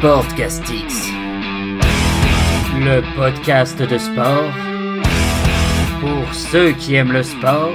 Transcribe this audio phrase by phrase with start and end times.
[0.00, 1.10] Sportcastix,
[2.78, 4.50] le podcast de sport
[6.00, 7.74] pour ceux qui aiment le sport,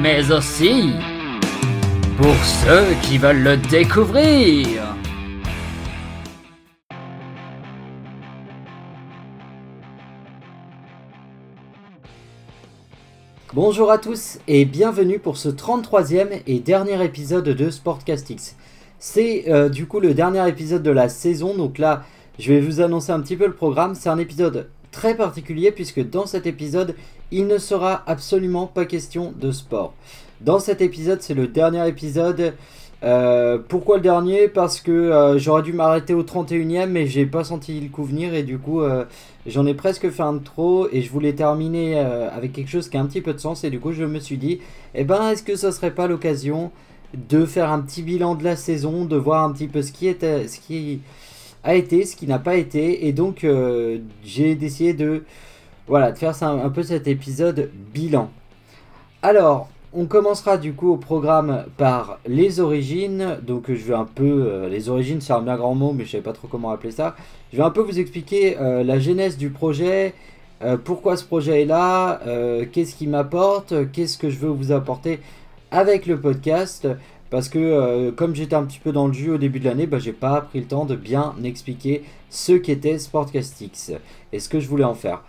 [0.00, 0.90] mais aussi
[2.16, 4.66] pour ceux qui veulent le découvrir.
[13.52, 18.56] Bonjour à tous et bienvenue pour ce 33e et dernier épisode de Sportcastix.
[19.06, 22.04] C'est euh, du coup le dernier épisode de la saison, donc là
[22.38, 23.94] je vais vous annoncer un petit peu le programme.
[23.94, 26.94] C'est un épisode très particulier puisque dans cet épisode
[27.30, 29.92] il ne sera absolument pas question de sport.
[30.40, 32.54] Dans cet épisode c'est le dernier épisode.
[33.02, 34.48] Euh, pourquoi le dernier?
[34.48, 38.32] Parce que euh, j'aurais dû m'arrêter au 31e mais j'ai pas senti le coup venir
[38.32, 38.80] et du coup
[39.46, 42.96] J'en ai presque fait un de trop et je voulais terminer avec quelque chose qui
[42.96, 44.60] a un petit peu de sens et du coup je me suis dit,
[44.94, 46.72] eh ben est-ce que ce serait pas l'occasion
[47.28, 50.08] de faire un petit bilan de la saison, de voir un petit peu ce qui,
[50.08, 51.00] était, ce qui
[51.62, 55.24] a été, ce qui n'a pas été et donc euh, j'ai décidé de,
[55.88, 58.30] voilà, de faire un peu cet épisode bilan.
[59.22, 63.38] Alors, on commencera du coup au programme par les origines.
[63.46, 64.44] Donc je vais un peu...
[64.46, 66.70] Euh, les origines c'est un bien grand mot mais je ne savais pas trop comment
[66.70, 67.16] appeler ça.
[67.52, 70.14] Je vais un peu vous expliquer euh, la genèse du projet,
[70.84, 72.20] pourquoi ce projet est là,
[72.72, 75.20] qu'est-ce qui m'apporte, qu'est-ce que je veux vous apporter
[75.74, 76.88] avec le podcast.
[77.30, 79.98] Parce que comme j'étais un petit peu dans le jus au début de l'année, bah,
[79.98, 83.92] j'ai pas pris le temps de bien expliquer ce qu'était Sportcastix
[84.32, 85.22] et ce que je voulais en faire.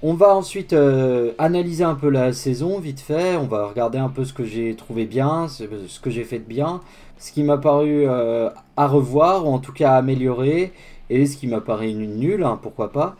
[0.00, 3.36] On va ensuite euh, analyser un peu la saison, vite fait.
[3.36, 5.64] On va regarder un peu ce que j'ai trouvé bien, ce,
[6.00, 6.80] que j'ai fait de bien,
[7.18, 10.72] ce qui m'a paru euh, à revoir, ou en tout cas à améliorer,
[11.10, 13.16] et ce qui m'a paru nul, hein, pourquoi pas.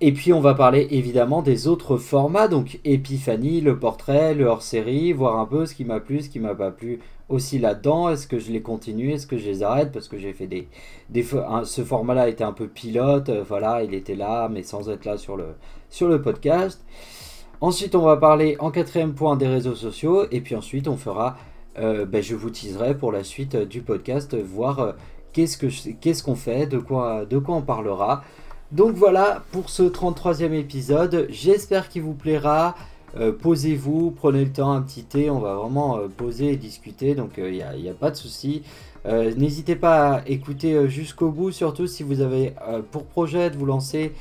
[0.00, 5.12] Et puis on va parler évidemment des autres formats, donc Epiphanie, le portrait, le hors-série,
[5.12, 8.10] voir un peu ce qui m'a plu, ce qui m'a pas plu aussi là-dedans.
[8.10, 9.92] Est-ce que je les continue, est-ce que je les arrête?
[9.92, 10.68] Parce que j'ai fait des...
[11.10, 15.04] des ce format-là était un peu pilote, euh, voilà, il était là, mais sans être
[15.04, 15.54] là sur le,
[15.90, 16.84] sur le podcast.
[17.60, 20.26] Ensuite, on va parler en quatrième point des réseaux sociaux.
[20.32, 21.38] Et puis ensuite, on fera,
[21.78, 24.92] euh, ben, je vous teaserai pour la suite du podcast, voir euh,
[25.32, 25.68] qu'est-ce que
[26.00, 28.22] qu'est-ce qu'on fait, de quoi, de quoi on parlera.
[28.72, 31.26] Donc voilà pour ce 33e épisode.
[31.30, 32.74] J'espère qu'il vous plaira.
[33.16, 35.30] Euh, posez-vous, prenez le temps, un petit thé.
[35.30, 37.14] On va vraiment poser et discuter.
[37.14, 38.62] Donc il n'y a, pas de souci.
[39.06, 42.54] N'hésitez pas à écouter jusqu'au bout, surtout si vous avez
[42.90, 44.12] pour projet de vous lancer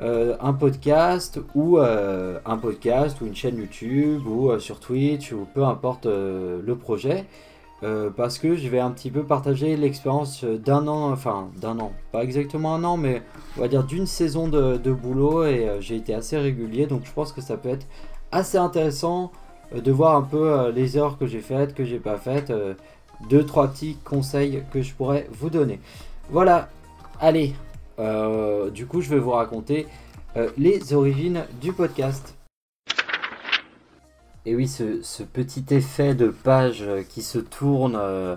[0.00, 5.32] euh, un podcast ou euh, un podcast ou une chaîne YouTube ou euh, sur Twitch
[5.32, 7.24] ou peu importe le projet
[8.16, 12.24] parce que je vais un petit peu partager l'expérience d'un an, enfin d'un an, pas
[12.24, 13.22] exactement un an mais
[13.56, 17.32] on va dire d'une saison de, boulot et j'ai été assez régulier donc je pense
[17.32, 17.86] que ça peut être
[18.32, 19.30] assez intéressant
[19.72, 22.52] de voir un peu les heures que j'ai faites, que j'ai pas faites,
[23.28, 25.80] deux trois petits conseils que je pourrais vous donner.
[26.30, 26.68] Voilà,
[27.20, 27.54] allez,
[27.98, 29.86] euh, du coup, je vais vous raconter
[30.36, 32.37] euh, les origines du podcast.
[34.48, 38.34] Et oui, ce, petit effet de page qui se tourne, euh,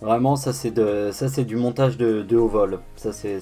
[0.00, 2.80] vraiment, ça c'est du montage de, haut vol.
[2.96, 3.38] Ça c'est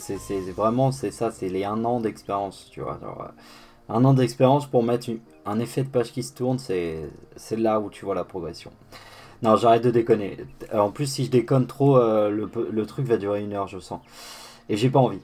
[0.55, 3.01] vraiment c'est ça, c'est les un an d'expérience, tu vois.
[3.89, 5.09] un an d'expérience pour mettre
[5.47, 7.11] un effet de page qui se tourne, c'est
[7.57, 8.71] là où tu vois la progression.
[9.43, 10.37] Non, j'arrête de déconner.
[10.75, 14.03] En plus, si je déconne trop, le, truc va durer une heure, je sens.
[14.69, 15.21] Et j'ai pas envie.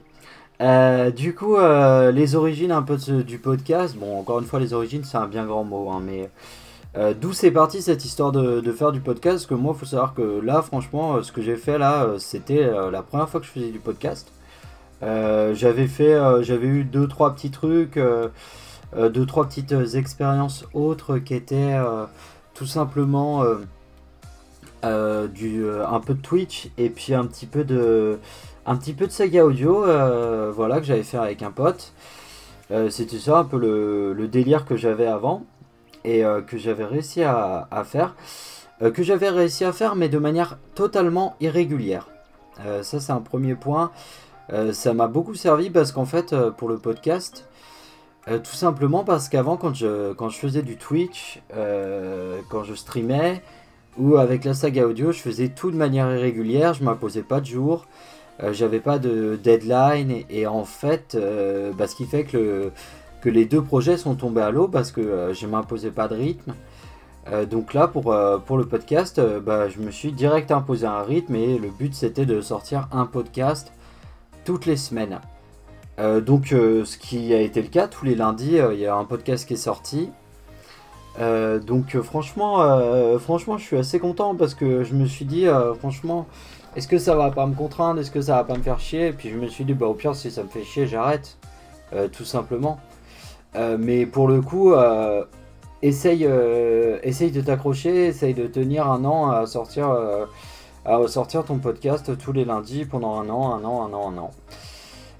[0.61, 3.95] Euh, du coup, euh, les origines un peu du podcast.
[3.95, 6.31] Bon, encore une fois, les origines, c'est un bien grand mot, hein, mais
[6.97, 9.37] euh, d'où c'est parti cette histoire de, faire du podcast?
[9.37, 12.69] Parce que moi, il faut savoir que là, franchement, ce que j'ai fait là, c'était
[12.91, 14.31] la première fois que je faisais du podcast.
[15.01, 17.99] j'avais fait, j'avais eu deux trois petits trucs,
[18.97, 21.77] deux trois petites expériences autres qui étaient
[22.53, 23.43] tout simplement
[24.83, 28.19] du un peu de Twitch et puis un petit peu de
[29.09, 31.93] saga audio, euh, voilà, que j'avais fait avec un pote.
[32.69, 35.45] Euh, c'était ça un peu le, délire que j'avais avant
[36.03, 38.15] et euh, que j'avais réussi à, faire.
[38.93, 42.07] que j'avais réussi à faire, mais de manière totalement irrégulière.
[42.81, 43.91] ça, c'est un premier point.
[44.71, 47.47] ça m'a beaucoup servi parce qu'en fait, pour le podcast,
[48.25, 51.41] tout simplement parce qu'avant, quand je, quand je faisais du Twitch,
[52.49, 53.41] quand je streamais,
[53.97, 57.45] ou avec la saga audio, je faisais tout de manière irrégulière, je m'imposais pas de
[57.45, 57.87] jour.
[58.43, 62.71] Euh, j'avais pas de deadline et, en fait, euh, bah, ce qui fait que,
[63.21, 66.15] que les deux projets sont tombés à l'eau parce que euh, je m'imposais pas de
[66.15, 66.53] rythme.
[67.49, 68.15] donc là, pour,
[68.45, 72.25] pour le podcast, bah, je me suis direct imposé un rythme et le but c'était
[72.25, 73.73] de sortir un podcast
[74.45, 75.19] toutes les semaines.
[75.97, 79.45] donc ce qui a été le cas, tous les lundis, il y a un podcast
[79.45, 80.09] qui est sorti.
[81.19, 85.47] donc franchement, franchement, je suis assez content parce que je me suis dit,
[85.79, 86.27] franchement,
[86.77, 87.99] est-ce que ça va pas me contraindre?
[87.99, 89.07] Est-ce que ça va pas me faire chier?
[89.07, 91.37] Et puis je me suis dit, bah au pire, si ça me fait chier, j'arrête.
[91.93, 92.79] Euh, tout simplement.
[93.57, 95.25] Euh, mais pour le coup, euh,
[95.81, 96.27] essaye,
[97.03, 99.95] essaye de t'accrocher, essaye de tenir un an à sortir,
[100.85, 104.17] à sortir ton podcast tous les lundis pendant un an, un an, un an, un
[104.17, 104.31] an.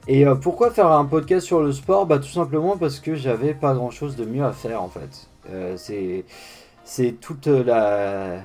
[0.08, 2.06] Et pourquoi faire un podcast sur le sport?
[2.06, 5.28] Bah tout simplement parce que j'avais pas grand chose de mieux à faire en fait.
[6.86, 8.38] c'est toute la,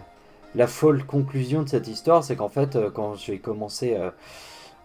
[0.54, 3.96] la folle conclusion de cette histoire, c'est qu'en fait quand j'ai commencé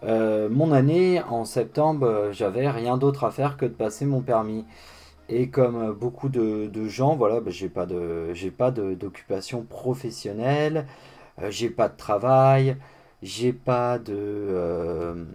[0.04, 4.21] euh, mon année, en septembre, euh, j'avais rien d'autre à faire que de passer mon
[4.21, 4.65] permis.
[5.30, 10.88] Et comme beaucoup de, gens, voilà, bah, j'ai pas de, j'ai pas d'occupation professionnelle,
[11.42, 12.78] euh, j'ai pas de travail,
[13.22, 15.26] j'ai pas de,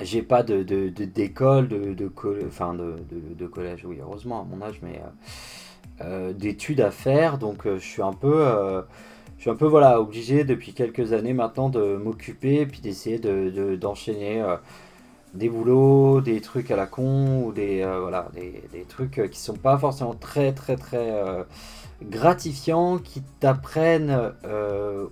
[0.00, 2.10] j'ai pas de, d'école, de, de,
[2.46, 5.00] enfin de, collège, oui, heureusement à mon âge, mais
[6.34, 7.38] d'études à faire.
[7.38, 8.84] Donc je suis un peu
[9.36, 13.18] je suis un peu voilà, obligé depuis quelques années maintenant de m'occuper et puis d'essayer
[13.18, 14.56] de, d'enchaîner euh,
[15.34, 18.10] des boulots, des trucs à la con ou des, euh,
[18.88, 21.44] trucs qui sont pas forcément très très très euh,
[22.02, 24.32] gratifiants, qui t'apprennent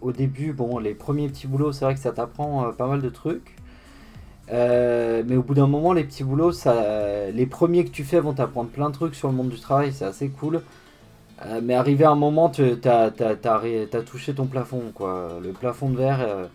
[0.03, 3.09] au début, bon les premiers petits boulots c'est vrai que ça t'apprend pas mal de
[3.09, 3.57] trucs.
[4.51, 8.35] mais au bout d'un moment, les petits boulots, ça, les premiers que tu fais vont
[8.35, 10.63] t'apprendre plein de trucs sur le monde du travail, c'est assez cool.
[11.45, 13.11] Euh, mais arrivé à un moment, tu as,
[14.07, 14.83] touché ton plafond.
[14.95, 15.41] Quoi.
[15.43, 16.47] Le plafond de verre, euh,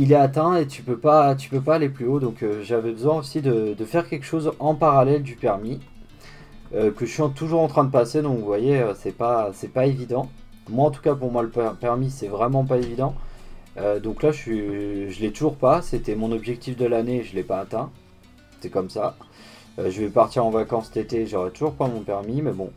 [0.00, 2.20] il est atteint et tu peux pas, tu peux pas aller plus haut.
[2.20, 5.80] Donc euh, j'avais besoin aussi de, faire quelque chose en parallèle du permis.
[6.72, 8.22] que je suis toujours en train de passer.
[8.22, 10.28] Donc vous voyez, c'est pas, pas évident.
[10.68, 13.14] Moi en tout cas, pour moi, le permis, c'est vraiment pas évident.
[14.02, 15.82] donc là, je ne l'ai toujours pas.
[15.82, 17.90] C'était mon objectif de l'année, je l'ai pas atteint.
[18.60, 19.16] C'est comme ça.
[19.78, 22.70] je vais partir en vacances cet été, j'aurai toujours pas mon permis, mais bon,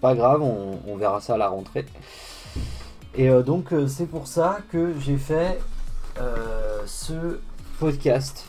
[0.00, 1.84] pas grave, on, verra ça à la rentrée.
[3.16, 5.77] Et euh, donc euh, c'est pour ça que j'ai fait euh,
[6.86, 7.38] ce
[7.78, 8.46] podcast.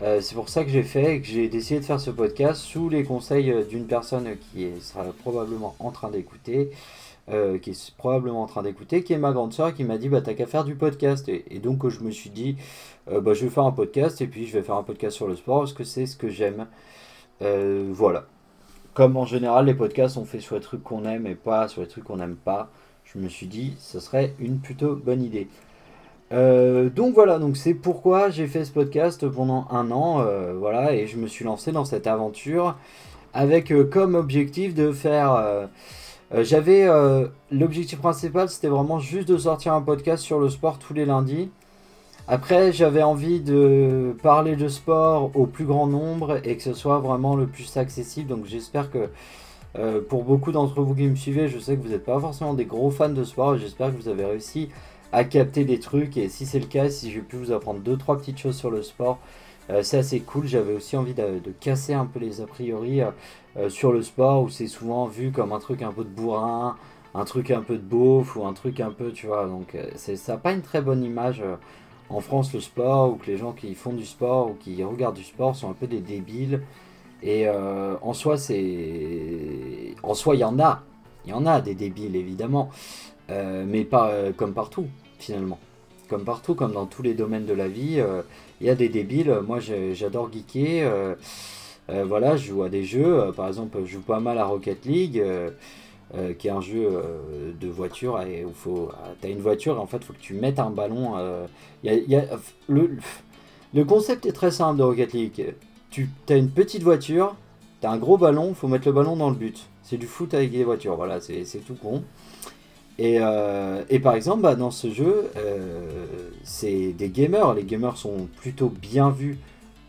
[0.00, 3.04] c'est pour ça que j'ai fait que j'ai décidé de faire ce podcast sous les
[3.04, 6.70] conseils d'une personne qui sera probablement en train d'écouter.
[7.28, 10.20] qui est probablement en train d'écouter, qui est ma grande soeur, qui m'a dit bah
[10.20, 11.28] t'as qu'à faire du podcast.
[11.28, 12.56] Et, donc je me suis dit
[13.10, 15.36] bah je vais faire un podcast et puis je vais faire un podcast sur le
[15.36, 16.66] sport parce que c'est ce que j'aime.
[17.40, 18.26] voilà
[18.98, 21.82] comme en général les podcasts on fait sur les trucs qu'on aime et pas sur
[21.82, 22.68] les trucs qu'on n'aime pas,
[23.04, 25.46] je me suis dit ce serait une plutôt bonne idée.
[26.30, 30.92] Euh, donc voilà, donc c'est pourquoi j'ai fait ce podcast pendant un an, euh, voilà,
[30.94, 32.76] et je me suis lancé dans cette aventure
[33.32, 35.68] avec euh, comme objectif de faire.
[36.40, 36.86] J'avais
[37.50, 41.50] l'objectif principal, c'était vraiment juste de sortir un podcast sur le sport tous les lundis.
[42.26, 46.98] Après, j'avais envie de parler de sport au plus grand nombre et que ce soit
[46.98, 48.28] vraiment le plus accessible.
[48.28, 49.08] Donc j'espère que
[50.10, 52.66] pour beaucoup d'entre vous qui me suivez, je sais que vous n'êtes pas forcément des
[52.66, 53.56] gros fans de sport.
[53.56, 54.68] J'espère que vous avez réussi
[55.12, 56.16] à capter des trucs.
[56.16, 58.70] Et si c'est le cas, si j'ai pu vous apprendre deux trois petites choses sur
[58.70, 59.18] le sport,
[59.70, 60.46] euh, c'est assez cool.
[60.46, 64.48] J'avais aussi envie de, casser un peu les a priori euh, sur le sport où
[64.48, 66.76] c'est souvent vu comme un truc un peu de bourrin,
[67.14, 69.46] un truc un peu de beauf ou un truc un peu, tu vois.
[69.46, 71.42] Donc ça n'a pas une très bonne image
[72.10, 75.16] en France le sport ou que les gens qui font du sport ou qui regardent
[75.16, 76.62] du sport sont un peu des débiles.
[77.22, 79.94] Et euh, en soi, c'est.
[80.02, 80.82] En soi, il y en a.
[81.24, 82.70] Il y en a des débiles, évidemment.
[83.30, 84.86] Euh, mais pas euh, comme partout,
[85.18, 85.58] finalement.
[86.08, 88.02] Comme partout, comme dans tous les domaines de la vie,
[88.62, 89.40] il y a des débiles.
[89.46, 89.58] Moi,
[89.92, 91.16] j'adore geeker.
[91.86, 93.30] voilà, je joue à des jeux.
[93.36, 95.22] par exemple, je joue pas mal à Rocket League.
[96.14, 99.78] Euh, qui est un jeu euh, de voiture où faut tu as une voiture et
[99.78, 101.46] en fait faut que tu mettes un ballon euh,
[102.66, 102.96] le,
[103.74, 105.54] le concept est très simple de Rocket League
[105.90, 107.36] tu as une petite voiture
[107.82, 110.32] tu as un gros ballon faut mettre le ballon dans le but c'est du foot
[110.32, 112.02] avec des voitures voilà c'est tout con
[112.98, 113.20] et,
[113.90, 115.30] et, par exemple bah, dans ce jeu
[116.42, 119.38] c'est des gamers les gamers sont plutôt bien vus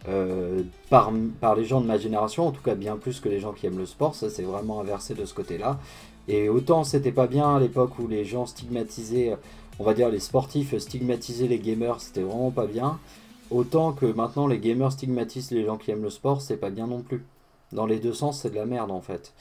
[0.08, 1.12] euh, par,
[1.42, 3.68] par les gens de ma génération, en tout cas bien plus que les gens qui
[3.68, 5.78] aiment le sport, ça c'est vraiment inversé de ce côté-là.
[6.28, 9.36] Et autant c'était pas bien à l'époque où les gens stigmatisaient,
[9.78, 12.98] on va dire les sportifs stigmatisaient les gamers, c'était vraiment pas bien.
[13.52, 16.88] Autant que maintenant les gamers stigmatisent les gens qui aiment le sport, c'est pas bien
[16.88, 17.24] non plus.
[17.72, 19.34] Dans les deux sens, c'est de la merde en fait.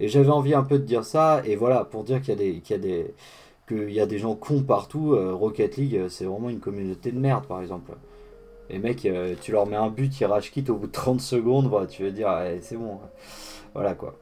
[0.00, 2.36] Et j'avais envie un peu de dire ça, et voilà, pour dire qu'il y a
[2.36, 3.14] des, qu'il y a des,
[3.68, 7.18] qu'il y a des gens cons partout, euh, Rocket League, c'est vraiment une communauté de
[7.18, 7.92] merde par exemple.
[8.68, 11.20] Les mecs, euh, tu leur mets un but, ils rage quitte au bout de 30
[11.20, 12.98] secondes, tu veux dire, c'est bon.
[13.74, 14.16] Voilà quoi.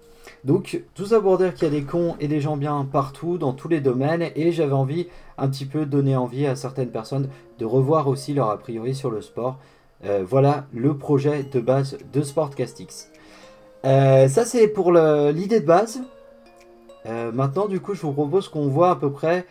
[0.44, 3.38] Donc, tout ça pour dire qu'il y a des cons et des gens bien partout,
[3.38, 7.28] dans tous les domaines, et j'avais envie un petit peu donner envie à certaines personnes
[7.58, 9.58] de revoir aussi leur a priori sur le sport.
[10.04, 13.10] Euh, voilà le projet de base de Sportcastix.
[13.84, 16.00] Euh, ça, c'est pour l'idée de base.
[17.04, 19.46] maintenant, du coup, je vous propose qu'on voit à peu près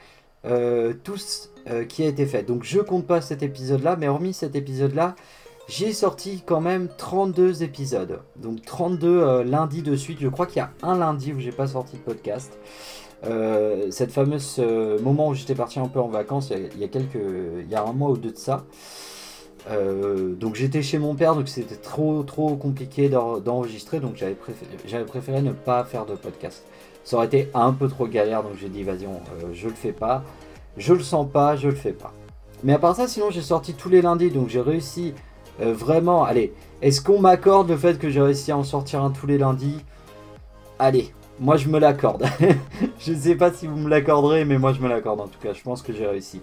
[1.03, 1.47] tout ce
[1.87, 2.43] qui a été fait.
[2.43, 5.15] Donc je compte pas cet épisode-là, mais hormis cet épisode-là,
[5.69, 8.19] j'ai sorti quand même 32 épisodes.
[8.35, 10.19] Donc 32 lundis de suite.
[10.19, 12.57] Je crois qu'il y a un lundi où j'ai pas sorti de podcast.
[13.91, 14.59] cette fameuse
[15.01, 17.83] moment où j'étais parti un peu en vacances, il y a, quelques, il y a
[17.83, 18.65] un mois ou deux de ça.
[19.71, 24.35] Euh, donc j'étais chez mon père, donc c'était trop trop compliqué d'enregistrer, donc j'avais
[25.05, 26.63] préféré, ne pas faire de podcast.
[27.03, 29.91] Ça aurait été un peu trop galère, donc j'ai dit vas-y, euh, je le fais
[29.91, 30.23] pas,
[30.77, 32.13] je le sens pas, je le fais pas.
[32.63, 35.13] Mais à part ça, sinon j'ai sorti tous les lundis, donc j'ai réussi
[35.61, 36.23] euh, vraiment.
[36.23, 39.37] Allez, est-ce qu'on m'accorde le fait que j'ai réussi à en sortir un tous les
[39.37, 39.77] lundis?
[40.79, 42.25] Allez, moi je me l'accorde.
[42.99, 45.53] je sais pas si vous me l'accorderez, mais moi je me l'accorde en tout cas.
[45.53, 46.41] Je pense que j'ai réussi.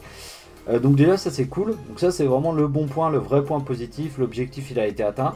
[0.69, 1.77] Euh, donc déjà ça c'est cool.
[1.89, 4.19] Donc ça c'est vraiment le bon point, le vrai point positif.
[4.19, 5.35] L'objectif il a été atteint.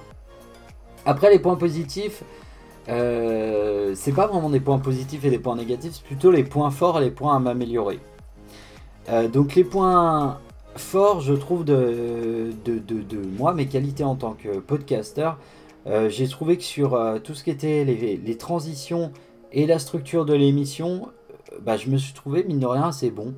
[1.06, 2.22] Après les points positifs,
[2.88, 6.70] euh, c'est pas vraiment des points positifs et des points négatifs, c'est plutôt les points
[6.70, 7.98] forts et les points à m'améliorer.
[9.10, 10.38] Euh, donc les points
[10.76, 12.52] forts, je trouve, de,
[13.38, 15.30] moi, mes qualités en tant que podcaster,
[16.08, 19.12] j'ai trouvé que sur tout ce qui était les, transitions
[19.52, 21.08] et la structure de l'émission,
[21.60, 23.34] bah, je me suis trouvé, mine de rien, assez bon.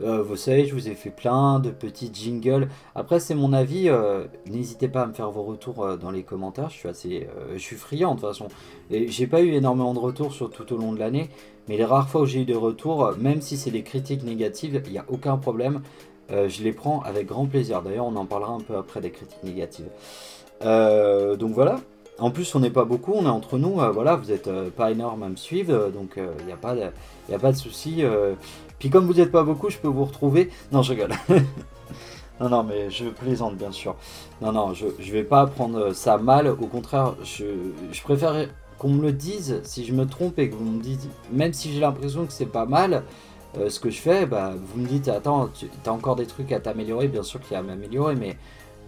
[0.00, 2.68] Euh, vous savez, je vous ai fait plein de petits jingles.
[2.94, 3.88] Après, c'est mon avis.
[3.88, 6.70] Euh, n'hésitez pas à me faire vos retours euh, dans les commentaires.
[6.70, 8.48] Je suis assez, je suis friand de toute façon.
[8.90, 11.28] Et j'ai pas eu énormément de retours sur tout au long de l'année,
[11.68, 14.82] mais les rares fois où j'ai eu des retours, même si c'est des critiques négatives,
[14.86, 15.82] il n'y a aucun problème.
[16.30, 17.82] je les prends avec grand plaisir.
[17.82, 19.90] D'ailleurs, on en parlera un peu après des critiques négatives.
[20.62, 21.76] donc voilà.
[22.18, 23.74] En plus, on n'est pas beaucoup, on est entre nous.
[23.92, 26.82] voilà, vous n'êtes pas énorme à me suivre, donc il n'y a pas de,
[27.32, 28.04] a pas de souci.
[28.82, 30.50] Puis comme vous n'êtes pas beaucoup, je peux vous retrouver.
[30.72, 31.12] Non, je rigole.
[32.40, 33.94] non, non, mais je plaisante bien sûr.
[34.40, 36.48] Non, non, je ne vais pas prendre ça mal.
[36.48, 37.44] Au contraire, je,
[38.02, 38.48] préfère
[38.78, 41.72] qu'on me le dise si je me trompe et que vous me dites, même si
[41.72, 43.04] j'ai l'impression que c'est pas mal.
[43.56, 46.50] Euh, ce que je fais, bah, vous me dites, attends, tu as encore des trucs
[46.50, 48.36] à t'améliorer, bien sûr qu'il y a à m'améliorer, mais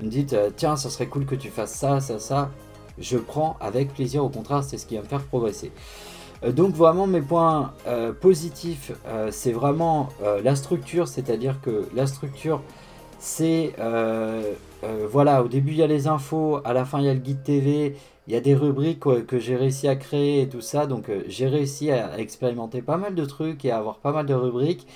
[0.01, 2.51] vous me dites, euh, tiens, ça serait cool que tu fasses ça, ça, ça.
[2.99, 5.71] Je prends avec plaisir, au contraire, c'est ce qui va me faire progresser.
[6.45, 10.09] Euh, donc vraiment mes points euh, positifs, euh, c'est vraiment
[10.43, 12.63] la structure, c'est-à-dire que la structure,
[13.19, 13.75] c'est
[15.11, 17.21] voilà, au début il y a les infos, à la fin il y a le
[17.21, 17.97] guide TV,
[18.27, 21.47] il y a des rubriques que j'ai réussi à créer et tout ça, donc j'ai
[21.47, 24.87] réussi à expérimenter pas mal de trucs et à avoir pas mal de rubriques.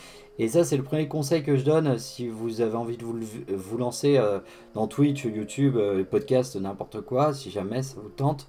[0.40, 3.18] Et ça, c'est le premier conseil que je donne si vous avez envie de vous,
[3.48, 4.20] vous lancer
[4.74, 5.76] dans Twitch, YouTube,
[6.10, 8.48] podcast, n'importe quoi, si jamais ça vous tente.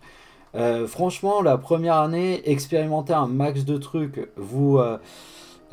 [0.55, 4.31] Euh, franchement, la première année, expérimentez un max de trucs.
[4.35, 4.97] Vous euh,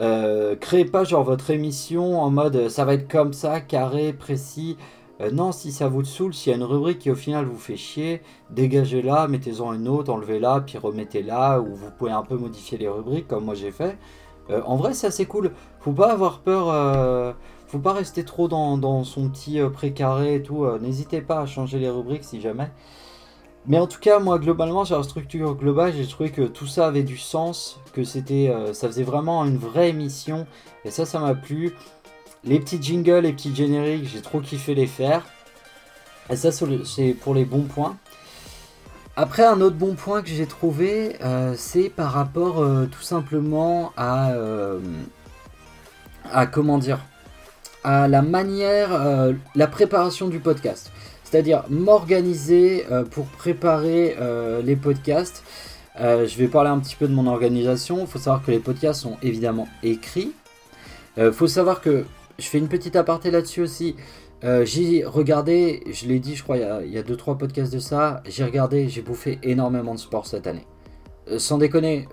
[0.00, 4.76] euh, créez pas genre votre émission en mode ça va être comme ça, carré, précis.
[5.32, 7.76] non, si ça vous saoule, s'il y a une rubrique qui au final vous fait
[7.76, 12.88] chier, dégagez-la, mettez-en une autre, enlevez-la, puis remettez-la, ou vous pouvez un peu modifier les
[12.88, 13.96] rubriques comme moi j'ai fait.
[14.66, 15.52] en vrai, c'est assez cool.
[15.80, 17.34] Faut pas avoir peur
[17.68, 20.66] faut pas rester trop dans, dans son petit précaré et tout.
[20.80, 22.70] N'hésitez pas à changer les rubriques si jamais.
[23.68, 26.86] Mais en tout cas, moi, globalement, sur la structure globale, j'ai trouvé que tout ça
[26.86, 30.46] avait du sens, que c'était, euh, ça faisait vraiment une vraie émission.
[30.84, 31.74] Et ça, ça m'a plu.
[32.44, 35.24] Les petits jingles, les petits génériques, j'ai trop kiffé les faire.
[36.30, 37.96] Et ça, c'est pour les bons points.
[39.16, 43.92] Après, un autre bon point que j'ai trouvé, euh, c'est par rapport euh, tout simplement
[43.96, 44.32] à,
[46.32, 47.00] à, comment dire,
[47.82, 48.90] à la manière,
[49.54, 50.92] la préparation du podcast
[51.26, 55.42] c'est-à-dire m'organiser euh, pour préparer euh, les podcasts.
[56.00, 57.98] Euh, je vais parler un petit peu de mon organisation.
[58.00, 60.32] Il faut savoir que les podcasts sont évidemment écrits.
[61.18, 62.04] Il faut savoir que
[62.38, 63.96] je fais une petite aparté là-dessus aussi.
[64.42, 68.22] j'ai regardé, je l'ai dit, je crois, il y a 2-3 podcasts de ça.
[68.26, 70.66] J'ai regardé, j'ai bouffé énormément de sport cette année.
[71.38, 72.06] sans déconner,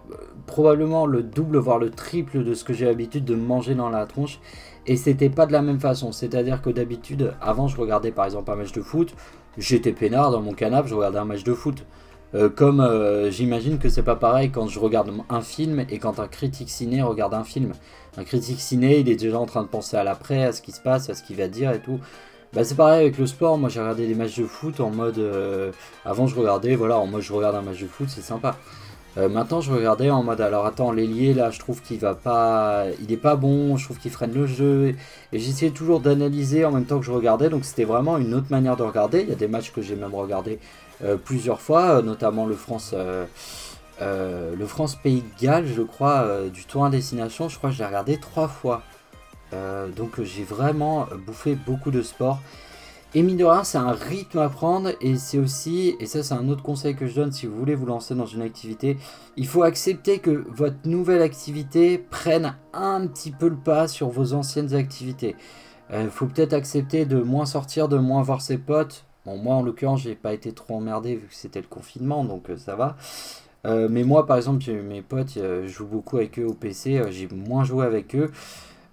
[0.45, 4.05] probablement le double, voire le triple de ce que j'ai l'habitude de manger dans la
[4.05, 4.39] tronche.
[4.85, 6.11] Et c'était pas de la même façon.
[6.11, 9.13] C'est-à-dire que d'habitude, avant, je regardais par exemple un match de foot,
[9.57, 11.85] j'étais peinard dans mon canapé, je regardais un match de foot.
[12.35, 16.19] Euh, comme euh, j'imagine que c'est pas pareil quand je regarde un film et quand
[16.19, 17.73] un critique ciné regarde un film.
[18.17, 20.71] Un critique ciné, il est déjà en train de penser à l'après, à ce qui
[20.71, 21.99] se passe, à ce qu'il va dire et tout.
[22.53, 23.57] Bah, c'est pareil avec le sport.
[23.57, 25.17] Moi, j'ai regardé des matchs de foot en mode.
[25.17, 25.71] euh,
[26.05, 28.57] avant, je regardais, voilà, en mode je regarde un match de foot, c'est sympa.
[29.17, 32.85] Euh, maintenant, je regardais en mode alors attends, l'ailier là, je trouve qu'il va pas,
[32.99, 34.95] il est pas bon, je trouve qu'il freine le jeu.
[35.31, 38.47] Et j'essayais toujours d'analyser en même temps que je regardais, donc c'était vraiment une autre
[38.49, 39.21] manière de regarder.
[39.21, 40.59] Il y a des matchs que j'ai même regardé
[41.03, 42.95] euh, plusieurs fois, euh, notamment le France,
[44.01, 47.49] le France Pays de Galles, je crois, du tour à destination.
[47.49, 48.81] Je crois que je l'ai regardé trois fois.
[49.95, 52.39] donc j'ai vraiment bouffé beaucoup de sport.
[53.15, 56.63] Et mine c'est un rythme à prendre et c'est aussi, et ça c'est un autre
[56.63, 58.97] conseil que je donne si vous voulez vous lancer dans une activité,
[59.37, 64.33] il faut accepter que votre nouvelle activité prenne un petit peu le pas sur vos
[64.33, 65.35] anciennes activités.
[65.91, 69.05] Il euh, faut peut-être accepter de moins sortir, de moins voir ses potes.
[69.27, 72.49] Bon, moi en l'occurrence, j'ai pas été trop emmerdé vu que c'était le confinement, donc
[72.49, 72.97] euh, ça va.
[73.67, 77.27] Euh, mais moi, par exemple, mes potes, je joue beaucoup avec eux au PC, j'ai
[77.27, 78.31] moins joué avec eux.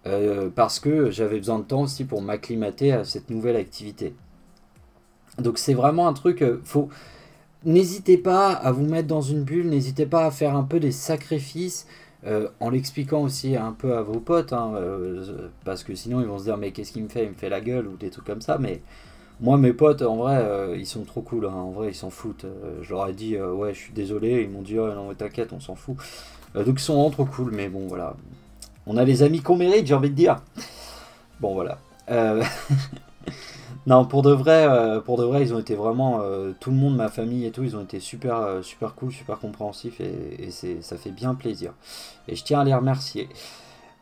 [0.06, 4.14] Euh, parce que j'avais besoin de temps aussi pour m'acclimater à cette nouvelle activité.
[5.38, 6.88] Donc c'est vraiment un truc, euh, faut...
[7.64, 10.92] N'hésitez pas à vous mettre dans une bulle, n'hésitez pas à faire un peu des
[10.92, 11.86] sacrifices,
[12.26, 14.72] euh, en l'expliquant aussi un peu à vos potes, hein,
[15.66, 17.24] parce que sinon ils vont se dire mais qu'est-ce qu'il me fait?
[17.24, 18.80] Il me fait la gueule ou des trucs comme ça, mais
[19.40, 21.52] moi mes potes en vrai ils sont trop cool, hein.
[21.52, 22.46] en vrai ils s'en foutent.
[22.80, 25.60] je leur ai dit ouais je suis désolé, ils m'ont dit oh non t'inquiète on
[25.60, 25.96] s'en fout.
[26.54, 28.16] donc ils sont vraiment trop cool, mais bon voilà,
[28.86, 30.36] on a les amis qu'on mérite, j'ai envie de dire.
[31.40, 31.78] Bon, voilà.
[32.10, 32.42] Euh,
[33.86, 36.76] non, pour de vrai, euh, pour de vrai, ils ont été vraiment euh, tout le
[36.76, 40.96] monde, ma famille et tout, ils ont été super, super cool, super compréhensifs et, ça
[40.96, 41.72] fait bien plaisir.
[42.28, 43.28] Et je tiens à les remercier.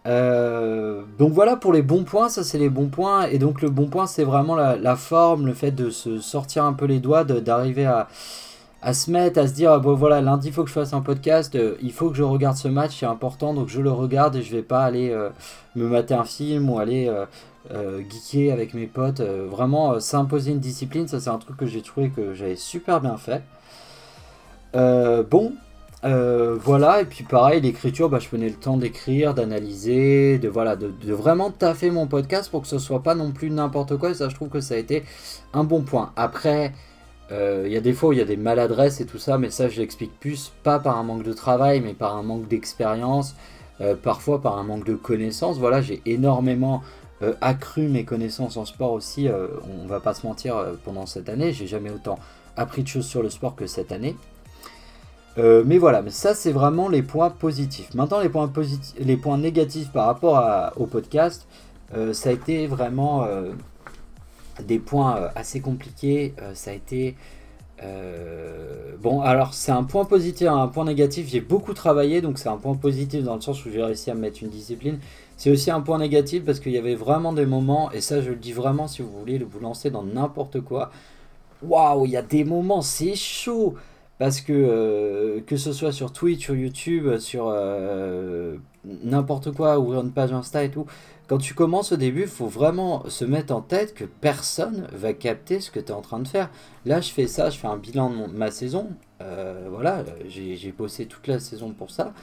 [0.05, 3.27] donc voilà pour les bons points, ça c'est les bons points.
[3.27, 6.73] Et donc le bon point c'est vraiment la, forme, le fait de se sortir un
[6.73, 8.09] peu les doigts, d'arriver à,
[8.81, 11.01] à se mettre, à se dire, bon voilà, lundi il faut que je fasse un
[11.01, 14.37] podcast, euh, il faut que je regarde ce match, c'est important, donc je le regarde
[14.37, 15.31] et je vais pas aller euh,
[15.75, 17.13] me mater un film ou aller
[17.73, 19.21] euh, geeker avec mes potes.
[19.21, 23.17] vraiment, s'imposer une discipline, ça c'est un truc que j'ai trouvé que j'avais super bien
[23.17, 23.43] fait.
[24.75, 25.55] bon,
[26.03, 30.93] voilà, et puis pareil, l'écriture, bah, je prenais le temps d'écrire, d'analyser, de, voilà, de,
[31.05, 34.15] de, vraiment taffer mon podcast pour que ce soit pas non plus n'importe quoi, et
[34.15, 35.03] ça je trouve que ça a été
[35.53, 36.13] un bon point.
[36.15, 36.73] Après,
[37.31, 39.39] euh, il y a des fois où il y a des maladresses et tout ça,
[39.39, 42.49] mais ça je l'explique plus, pas par un manque de travail, mais par un manque
[42.49, 43.35] d'expérience,
[43.81, 45.59] euh, parfois par un manque de connaissances.
[45.59, 46.83] Voilà, j'ai énormément
[47.23, 51.53] euh, accru mes connaissances en sport aussi, on va pas se mentir, pendant cette année,
[51.53, 52.19] j'ai jamais autant
[52.57, 54.17] appris de choses sur le sport que cette année.
[55.37, 57.95] mais voilà, mais ça c'est vraiment les points positifs.
[57.95, 58.51] Maintenant les points,
[58.99, 61.47] les points négatifs par rapport au podcast,
[62.13, 63.27] ça a été vraiment
[64.63, 66.35] des points euh, assez compliqués.
[66.41, 67.17] Euh, ça a été.
[67.83, 71.29] Euh, bon, alors c'est un point positif, un point négatif.
[71.29, 74.15] J'ai beaucoup travaillé, donc c'est un point positif dans le sens où j'ai réussi à
[74.15, 74.99] me mettre une discipline.
[75.37, 78.31] C'est aussi un point négatif parce qu'il y avait vraiment des moments, et ça je
[78.31, 80.91] le dis vraiment si vous voulez vous lancer dans n'importe quoi.
[81.63, 83.75] Waouh, il y a des moments, c'est chaud
[84.19, 87.55] parce que que ce soit sur Twitch, sur YouTube, sur
[89.05, 90.87] n'importe quoi, ouvrir une page Insta et tout,
[91.29, 95.13] quand tu commences au début, il faut vraiment se mettre en tête que personne va
[95.13, 96.49] capter ce que tu es en train de faire.
[96.87, 98.89] Là, je fais ça, je fais un bilan de ma saison.
[99.21, 102.15] Euh, voilà, j'ai bossé toute la saison pour ça.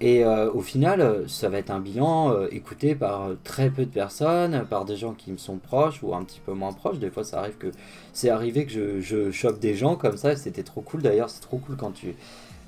[0.00, 3.90] Et euh, au final, ça va être un bilan euh, écouté par très peu de
[3.90, 6.98] personnes, par des gens qui me sont proches ou un petit peu moins proches.
[6.98, 7.70] Des fois, ça arrive que
[8.12, 10.34] c'est arrivé que je, je chope des gens comme ça.
[10.34, 11.02] C'était trop cool.
[11.02, 12.16] D'ailleurs, c'est trop cool quand tu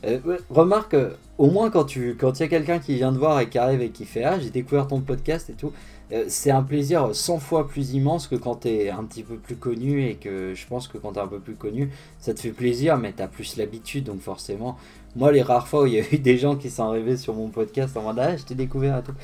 [0.05, 0.97] euh, remarque,
[1.37, 3.59] au moins quand tu quand il y a quelqu'un qui vient te voir et qui
[3.59, 5.73] arrive et qui fait Ah, j'ai découvert ton podcast et tout,
[6.13, 9.37] euh, c'est un plaisir 100 fois plus immense que quand tu es un petit peu
[9.37, 12.33] plus connu et que je pense que quand tu es un peu plus connu, ça
[12.33, 14.77] te fait plaisir, mais tu as plus l'habitude, donc forcément.
[15.17, 17.35] Moi, les rares fois où il y a eu des gens qui sont arrivés sur
[17.35, 19.15] mon podcast en mode Ah, je t'ai découvert et tout,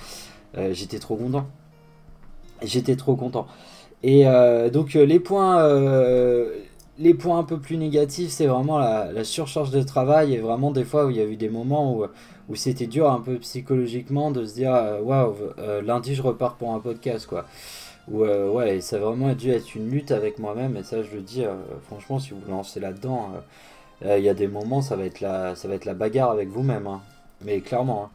[0.59, 1.47] euh, j'étais trop content.
[2.63, 3.47] J'étais trop content.
[4.03, 4.25] Et
[4.73, 5.59] donc, les points
[6.99, 10.85] les points un peu plus négatifs, c'est vraiment la, surcharge de travail et vraiment des
[10.85, 11.99] fois où il y a eu des moments
[12.49, 16.55] où, c'était dur un peu psychologiquement de se dire euh, waouh, euh, lundi je repars
[16.55, 17.45] pour un podcast quoi.
[18.09, 21.11] Ou euh, ouais, ça a vraiment dû être une lutte avec moi-même et ça je
[21.13, 21.45] le dis
[21.87, 23.33] franchement si vous vous lancez là-dedans,
[24.03, 26.49] il y a des moments ça va être la, ça va être la bagarre avec
[26.49, 27.01] vous-même, hein.
[27.45, 28.11] mais clairement.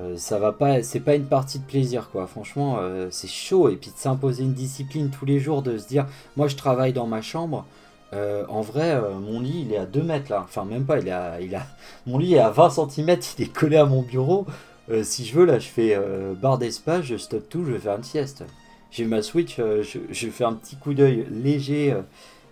[0.00, 0.16] Hein.
[0.16, 2.26] ça va pas, c'est pas une partie de plaisir quoi.
[2.26, 2.80] Franchement,
[3.10, 6.06] c'est chaud et puis de s'imposer une discipline tous les jours, de se dire,
[6.36, 7.64] moi je travaille dans ma chambre,
[8.12, 10.42] euh, en vrai, euh, mon lit, il est à 2 mètres là.
[10.44, 11.66] Enfin, même pas, il est à, il a...
[12.06, 14.46] mon lit est à 20 cm, il est collé à mon bureau.
[14.90, 15.98] Euh, si je veux, là, je fais
[16.40, 18.44] barre d'espace, je stoppe tout, je vais faire une sieste.
[18.90, 21.94] J'ai ma Switch, je, je, fais un petit coup d'œil léger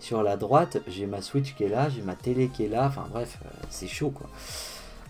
[0.01, 0.79] sur la droite.
[0.89, 2.87] J'ai ma Switch qui est là, j'ai ma télé qui est là.
[2.89, 3.39] Enfin, bref,
[3.71, 4.29] c'est chaud quoi.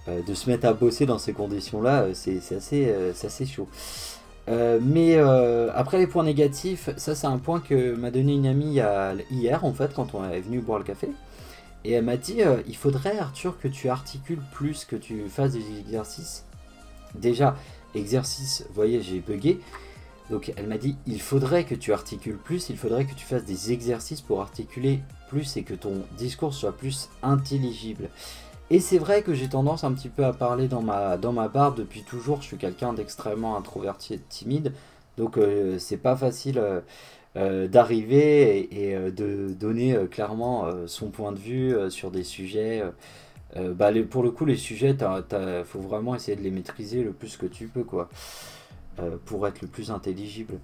[0.07, 3.69] de se mettre à bosser dans ces conditions-là, c'est assez, assez chaud.
[4.49, 8.47] Euh, mais euh, après les points négatifs, ça c'est un point que m'a donné une
[8.47, 8.79] amie
[9.31, 11.09] hier en fait quand on est venu boire le café.
[11.85, 15.53] Et elle m'a dit euh, il faudrait Arthur que tu articules plus, que tu fasses
[15.53, 16.45] des exercices.
[17.15, 17.57] Déjà,
[17.95, 19.61] exercice, vous voyez j'ai bugué.
[20.31, 23.45] Donc elle m'a dit il faudrait que tu articules plus, il faudrait que tu fasses
[23.45, 28.09] des exercices pour articuler plus et que ton discours soit plus intelligible.
[28.71, 31.49] Et c'est vrai que j'ai tendance un petit peu à parler dans ma, dans ma
[31.49, 32.41] barbe depuis toujours.
[32.41, 34.73] Je suis quelqu'un d'extrêmement introverti et timide.
[35.17, 36.61] Donc euh, c'est pas facile
[37.37, 42.83] euh, d'arriver et, de donner clairement son point de vue sur des sujets.
[43.57, 47.37] bah, pour le coup, les sujets, il faut vraiment essayer de les maîtriser le plus
[47.37, 48.09] que tu peux, quoi,
[49.27, 50.55] pour être le plus intelligible.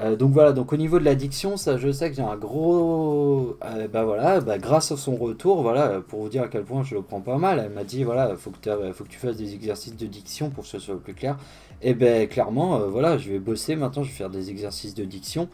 [0.00, 3.56] Euh, donc voilà, donc au niveau de l'addiction, ça je sais que j'ai un gros...
[3.64, 6.84] Euh, bah voilà, bah, grâce à son retour, voilà, pour vous dire à quel point
[6.84, 9.36] je le prends pas mal, elle m'a dit, voilà, faut que, faut que tu fasses
[9.36, 11.36] des exercices de diction pour que ce soit plus clair.
[11.82, 15.04] Et ben clairement, euh, voilà, je vais bosser maintenant, je vais faire des exercices de
[15.04, 15.48] diction.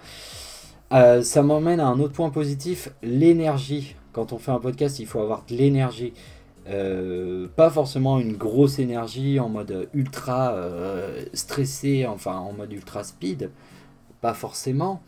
[0.91, 3.97] ça m'emmène à un autre point positif, l'énergie.
[4.13, 6.13] Quand on fait un podcast, il faut avoir de l'énergie.
[7.57, 10.57] pas forcément une grosse énergie en mode ultra
[11.33, 13.51] stressé, enfin en mode ultra speed,
[14.25, 15.03] pas forcément.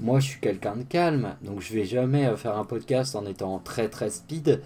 [0.00, 3.26] Moi, je suis quelqu'un de calme, donc je vais jamais euh, faire un podcast en
[3.26, 4.62] étant très très speed.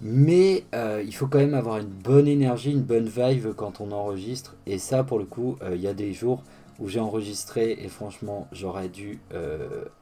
[0.00, 3.90] Mais euh, il faut quand même avoir une bonne énergie, une bonne vibe quand on
[3.90, 4.54] enregistre.
[4.66, 6.44] Et ça, pour le coup, euh, il y a des jours
[6.78, 9.20] où j'ai enregistré et franchement, j'aurais dû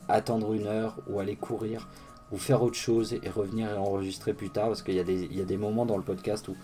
[0.08, 1.88] attendre une heure ou aller courir
[2.32, 5.44] ou faire autre chose et revenir et enregistrer plus tard parce qu'il y, y a
[5.44, 6.56] des moments dans le podcast où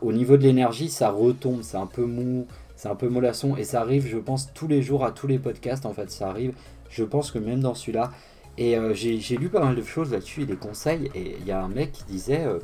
[0.00, 2.46] au niveau de l'énergie, ça retombe, c'est un peu mou,
[2.82, 5.38] c'est un peu mollasson et ça arrive, je pense, tous les jours à tous les
[5.38, 5.86] podcasts.
[5.86, 6.52] En fait, ça arrive.
[6.90, 8.10] Je pense que même dans celui-là.
[8.58, 11.08] Et euh, j'ai lu pas mal de choses là-dessus et des conseils.
[11.14, 12.58] Et il y a un mec qui disait, euh,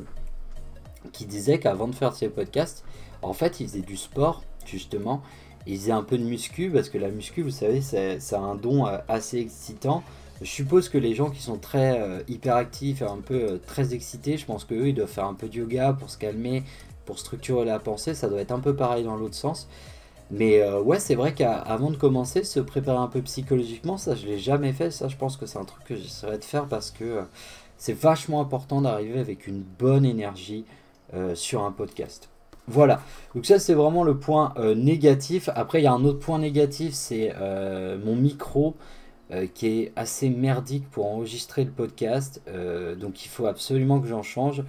[1.13, 2.83] qui disait qu'avant de faire ses podcasts,
[3.21, 5.21] en fait, il faisait du sport, justement.
[5.65, 8.87] Il faisait un peu de muscu parce que la muscu, vous savez, c'est un don
[8.87, 10.03] euh, assez excitant.
[10.41, 14.45] Je suppose que les gens qui sont très hyperactifs et un peu très excités, je
[14.45, 16.63] pense qu'eux, ils doivent faire un peu de yoga pour se calmer,
[17.05, 18.13] pour structurer la pensée.
[18.13, 19.69] Ça doit être un peu pareil dans l'autre sens.
[20.31, 24.27] Mais euh, ouais, c'est vrai qu'avant de commencer, se préparer un peu psychologiquement, ça je
[24.27, 24.91] l'ai jamais fait.
[24.91, 27.21] Ça, je pense que c'est un truc que j'essaierai de faire parce que euh,
[27.77, 30.65] c'est vachement important d'arriver avec une bonne énergie
[31.15, 32.29] euh, sur un podcast.
[32.67, 33.01] Voilà,
[33.33, 35.49] donc ça c'est vraiment le point négatif.
[35.55, 37.33] Après, il y a un autre point négatif, c'est
[38.05, 38.75] mon micro
[39.55, 42.43] qui est assez merdique pour enregistrer le podcast.
[42.99, 44.61] donc il faut absolument que j'en change.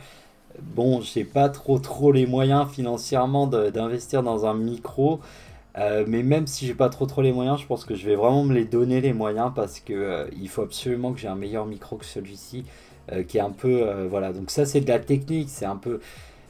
[0.63, 5.21] Bon, j'ai pas trop trop les moyens financièrement d'investir dans un micro.
[5.79, 8.17] Euh, mais même si j'ai pas trop trop les moyens, je pense que je vais
[8.17, 11.37] vraiment me les donner les moyens parce que euh, il faut absolument que j'ai un
[11.37, 12.65] meilleur micro que celui-ci,
[13.13, 14.33] euh, qui est un peu voilà.
[14.33, 16.01] Donc ça c'est de la technique, c'est un peu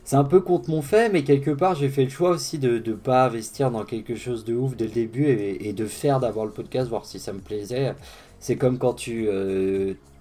[0.04, 2.78] c'est un peu contre mon fait, mais quelque part j'ai fait le choix aussi de
[2.84, 6.46] ne pas investir dans quelque chose de ouf dès le début et, de faire d'avoir
[6.46, 7.94] le podcast, voir si ça me plaisait.
[8.40, 9.28] C'est comme quand tu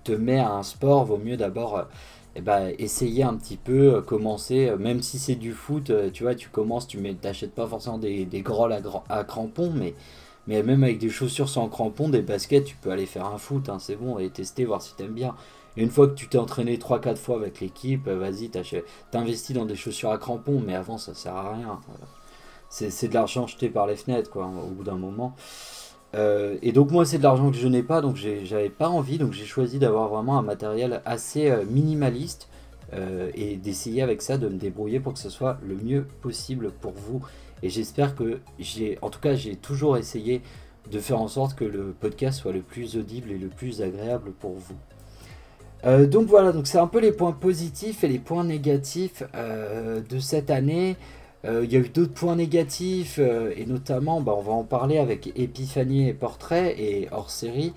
[0.04, 1.88] te mets à un sport, vaut mieux d'abord
[2.36, 6.10] eh ben, essayer un petit peu, euh, commencer, euh, même si c'est du foot, euh,
[6.12, 9.96] tu vois, tu commences, tu n'achètes pas forcément des, des grolles à, crampons, mais,
[10.48, 13.70] mais même avec des chaussures sans crampons, des baskets, tu peux aller faire un foot,
[13.70, 15.36] hein, c'est bon, et tester, voir si t'aimes bien.
[15.76, 18.50] Et une fois que tu t'es entraîné 3-4 fois avec l'équipe, vas-y,
[19.12, 21.80] t'investis dans des chaussures à crampons, mais avant ça sert à rien.
[22.70, 25.36] C'est de l'argent jeté par les fenêtres, quoi, au bout d'un moment.
[26.16, 29.18] Euh, et donc moi c'est de l'argent que je n'ai pas, donc j'avais pas envie,
[29.18, 32.50] donc j'ai choisi d'avoir vraiment un matériel assez euh, minimaliste
[32.94, 36.72] euh, et d'essayer avec ça de me débrouiller pour que ce soit le mieux possible
[36.72, 37.22] pour vous.
[37.62, 40.42] Et j'espère que j'ai, en tout cas j'ai toujours essayé
[40.90, 44.32] de faire en sorte que le podcast soit le plus audible et le plus agréable
[44.32, 46.08] pour vous.
[46.08, 50.50] donc voilà, donc c'est un peu les points positifs et les points négatifs de cette
[50.50, 50.96] année.
[51.46, 54.64] Euh, il y a eu d'autres points négatifs, euh, et notamment, bah, on va en
[54.64, 57.74] parler avec Épiphanie et Portrait et hors série.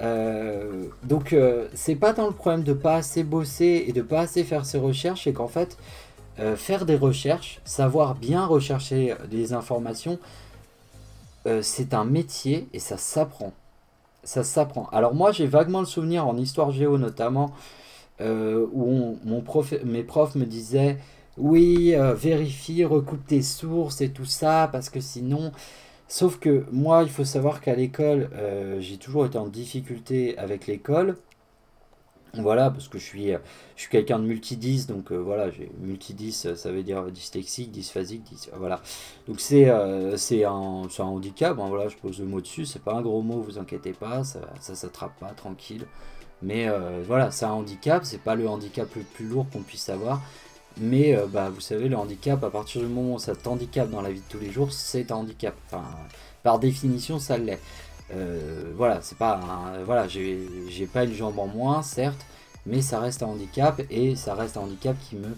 [0.00, 1.34] Euh, donc,
[1.74, 4.78] c'est pas tant le problème de pas assez bosser et de pas assez faire ses
[4.78, 5.78] recherches, c'est qu'en fait,
[6.56, 10.18] faire des recherches, savoir bien rechercher des informations,
[11.62, 13.54] c'est un métier et ça s'apprend.
[14.22, 14.86] Ça s'apprend.
[14.92, 17.52] Alors, moi, j'ai vaguement le souvenir en histoire géo notamment,
[18.20, 20.98] où mon prof, mes profs me disaient
[21.38, 25.52] oui, euh, vérifie, recoupe tes sources et tout ça, parce que sinon...
[26.08, 30.68] Sauf que moi, il faut savoir qu'à l'école, euh, j'ai toujours été en difficulté avec
[30.68, 31.16] l'école.
[32.34, 33.32] Voilà, parce que je suis,
[33.74, 38.22] je suis quelqu'un de multidis, donc euh, voilà, j'ai multidis, ça veut dire dyslexique, dysphasique,
[38.56, 38.82] voilà.
[39.26, 39.68] Donc c'est
[40.16, 43.22] c'est un, un, handicap, hein, voilà, je pose le mot dessus, c'est pas un gros
[43.22, 45.86] mot, vous inquiétez pas, ça, ça s'attrape pas, tranquille.
[46.42, 46.68] Mais
[47.06, 50.20] voilà, c'est un handicap, c'est pas le handicap le plus lourd qu'on puisse avoir.
[50.78, 54.02] Mais euh, bah, vous savez, le handicap, à partir du moment où ça t'handicape dans
[54.02, 55.54] la vie de tous les jours, c'est un handicap.
[55.66, 55.84] Enfin,
[56.42, 57.60] par définition, ça l'est.
[58.14, 59.40] Euh, voilà, c'est pas
[59.84, 62.24] voilà, j'ai pas une jambe en moins, certes,
[62.66, 65.28] mais ça reste un handicap et ça reste un handicap qui me,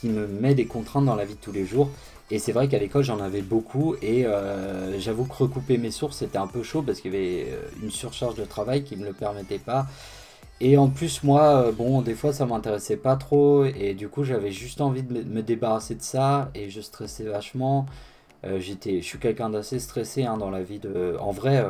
[0.00, 1.90] qui me met des contraintes dans la vie de tous les jours.
[2.30, 6.18] Et c'est vrai qu'à l'école j'en avais beaucoup et euh, j'avoue que recouper mes sources
[6.18, 9.06] c'était un peu chaud parce qu'il y avait une surcharge de travail qui ne me
[9.06, 9.86] le permettait pas.
[10.60, 13.64] Et en plus, moi, euh, bon, des fois, ça m'intéressait pas trop.
[13.64, 16.50] Et du coup, j'avais juste envie de me débarrasser de ça.
[16.54, 17.86] Et je stressais vachement.
[18.58, 21.16] j'étais, je suis quelqu'un d'assez stressé hein, dans la vie de.
[21.20, 21.64] En vrai,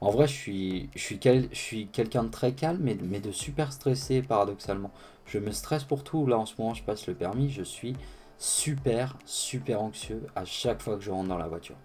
[0.00, 3.32] en vrai, je suis, je suis, quel, suis quelqu'un de très calme, mais, mais de
[3.32, 4.90] super stressé paradoxalement.
[5.26, 6.26] Je me stresse pour tout.
[6.26, 7.96] Là, en ce moment, je passe le permis, je suis
[8.38, 11.76] super, super anxieux à chaque fois que je rentre dans la voiture.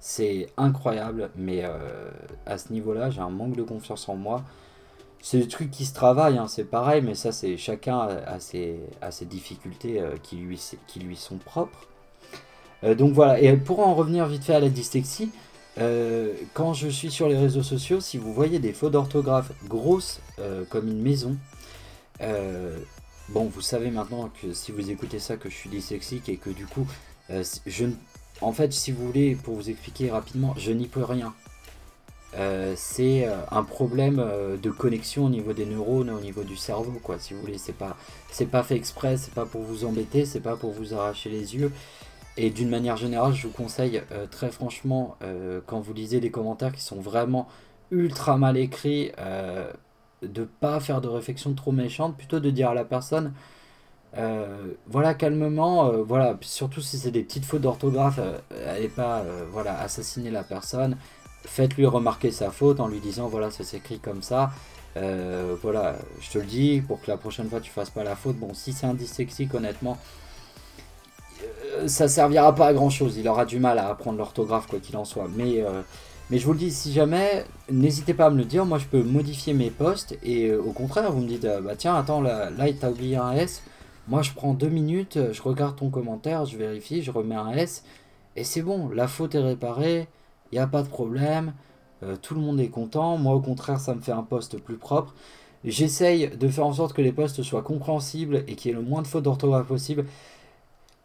[0.00, 2.10] C'est incroyable, mais euh,
[2.46, 4.42] à ce niveau-là, j'ai un manque de confiance en moi.
[5.28, 8.78] C'est des trucs qui se travaillent, hein, c'est pareil, mais ça, c'est chacun a ses,
[9.22, 11.88] difficultés euh, qui, lui, sont propres.
[12.84, 15.32] Euh, donc voilà, et pour en revenir vite fait à la dyslexie,
[16.54, 20.20] quand je suis sur les réseaux sociaux, si vous voyez des fautes d'orthographe grosses
[20.70, 21.36] comme une maison,
[22.20, 26.50] bon, vous savez maintenant que si vous écoutez ça, que je suis dyslexique et que
[26.50, 26.86] du coup,
[27.66, 27.86] je,
[28.40, 31.34] en fait, si vous voulez, pour vous expliquer rapidement, je n'y peux rien.
[32.36, 36.56] Euh, c'est euh, un problème euh, de connexion au niveau des neurones, au niveau du
[36.56, 37.18] cerveau, quoi.
[37.18, 37.96] Si vous voulez, c'est pas,
[38.30, 41.56] c'est pas fait exprès, c'est pas pour vous embêter, c'est pas pour vous arracher les
[41.56, 41.72] yeux.
[42.36, 45.16] Et d'une manière générale, je vous conseille très franchement,
[45.64, 47.48] quand vous lisez des commentaires qui sont vraiment
[47.90, 49.10] ultra mal écrits,
[50.22, 53.32] de pas faire de réflexion trop méchante, plutôt de dire à la personne
[54.86, 60.44] voilà, calmement, voilà, surtout si c'est des petites fautes d'orthographe, euh, pas voilà, assassiner la
[60.44, 60.98] personne.
[61.46, 64.50] Faites-lui remarquer sa faute en lui disant voilà, ça s'écrit comme ça.
[65.62, 68.36] voilà, je te le dis pour que la prochaine fois tu fasses pas la faute.
[68.36, 69.98] Bon, si c'est un dyslexique, honnêtement,
[71.86, 73.16] ça servira pas à grand chose.
[73.16, 75.28] Il aura du mal à apprendre l'orthographe, quoi qu'il en soit.
[75.34, 75.64] Mais,
[76.30, 78.64] mais je vous le dis, si jamais, n'hésitez pas à me le dire.
[78.64, 82.20] Moi, je peux modifier mes posts et au contraire, vous me dites bah tiens, attends,
[82.20, 83.62] là, là il t'a oublié un S.
[84.08, 87.82] Moi, je prends deux minutes, je regarde ton commentaire, je vérifie, je remets un S,
[88.36, 90.06] et c'est bon, la faute est réparée,
[90.52, 91.52] il n'y a pas de problème,
[92.02, 93.16] euh, tout le monde est content.
[93.16, 95.14] Moi, au contraire, ça me fait un poste plus propre.
[95.64, 98.82] J'essaye de faire en sorte que les posts soient compréhensibles et qu'il y ait le
[98.82, 100.04] moins de fautes d'orthographe possible.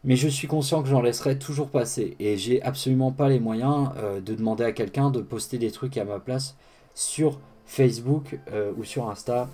[0.04, 2.16] Mais je suis conscient que j'en laisserai toujours passer.
[2.20, 5.96] Et j'ai absolument pas les moyens euh, de demander à quelqu'un de poster des trucs
[5.96, 6.56] à ma place
[6.94, 9.48] sur Facebook euh, ou sur Insta.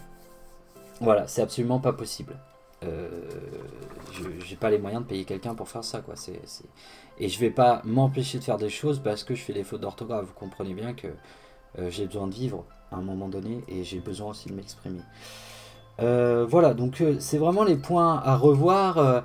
[1.01, 2.37] Voilà, c'est absolument pas possible.
[2.83, 6.01] N'ai pas les moyens de payer quelqu'un pour faire ça.
[6.01, 6.15] Quoi.
[6.17, 6.41] c'est
[7.21, 9.81] Et je vais pas m'empêcher de faire des choses parce que je fais des fautes
[9.81, 10.27] d'orthographe.
[10.27, 11.09] Vous comprenez bien que
[11.79, 15.01] euh, j'ai besoin de vivre à un moment donné et j'ai besoin aussi de m'exprimer.
[16.01, 19.25] Euh, voilà, donc c'est vraiment les points à revoir.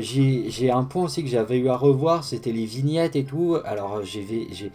[0.00, 3.56] j'ai un point aussi que j'avais eu à revoir, c'était les vignettes et tout.
[3.64, 4.70] Alors j'ai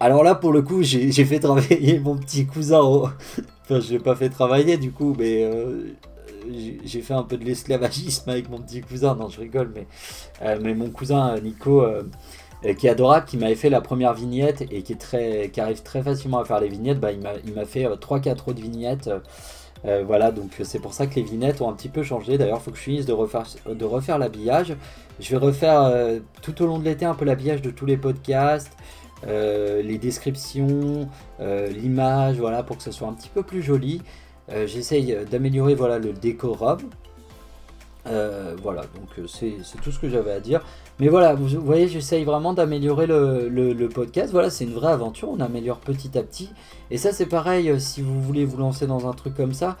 [0.00, 2.80] alors là, pour le coup, j'ai fait travailler mon petit cousin.
[3.62, 5.48] enfin, je l'ai pas fait travailler du coup, mais
[6.84, 9.86] j'ai fait un peu de l'esclavagisme avec mon petit cousin, non je rigole, mais,
[10.42, 12.02] euh, mon cousin euh, Nico, euh,
[12.78, 14.96] qui est adorable, qui m'avait fait la première vignette et qui,
[15.60, 19.10] arrive très facilement à faire les vignettes, bah, il m'a fait 3-4 autres vignettes.
[19.82, 22.36] voilà, donc c'est pour ça que les vignettes ont un petit peu changé.
[22.36, 24.76] D'ailleurs, il faut que je finisse de refaire l'habillage.
[25.20, 25.90] Je vais refaire
[26.42, 28.76] tout au long de l'été un peu l'habillage de tous les podcasts,
[29.26, 31.08] les descriptions,
[31.40, 34.02] l'image, voilà, pour que ce soit un petit peu plus joli.
[34.52, 36.78] Euh, j'essaye d'améliorer voilà, le décorum.
[38.06, 40.64] Euh, voilà, donc euh, c'est tout ce que j'avais à dire.
[40.98, 44.32] Mais voilà, vous, voyez, j'essaye vraiment d'améliorer le, podcast.
[44.32, 46.50] Voilà, c'est une vraie aventure, on améliore petit à petit.
[46.90, 49.76] Et ça, c'est pareil, si vous voulez vous lancer dans un truc comme ça,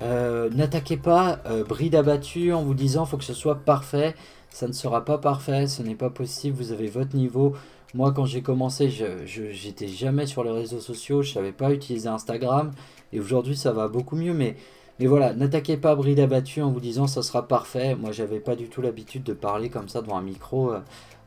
[0.00, 4.14] n'attaquez pas bride abattue en vous disant faut que ce soit parfait.
[4.50, 7.54] Ça ne sera pas parfait, ce n'est pas possible, vous avez votre niveau.
[7.94, 12.08] Moi, quand j'ai commencé, je j'étais jamais sur les réseaux sociaux, je savais pas utiliser
[12.08, 12.72] Instagram.
[13.14, 14.34] Et aujourd'hui, ça va beaucoup mieux.
[14.34, 14.56] Mais,
[14.98, 17.94] mais voilà, n'attaquez pas bride abattue en vous disant ça sera parfait.
[17.94, 20.80] Moi, j'avais pas du tout l'habitude de parler comme ça devant un micro euh,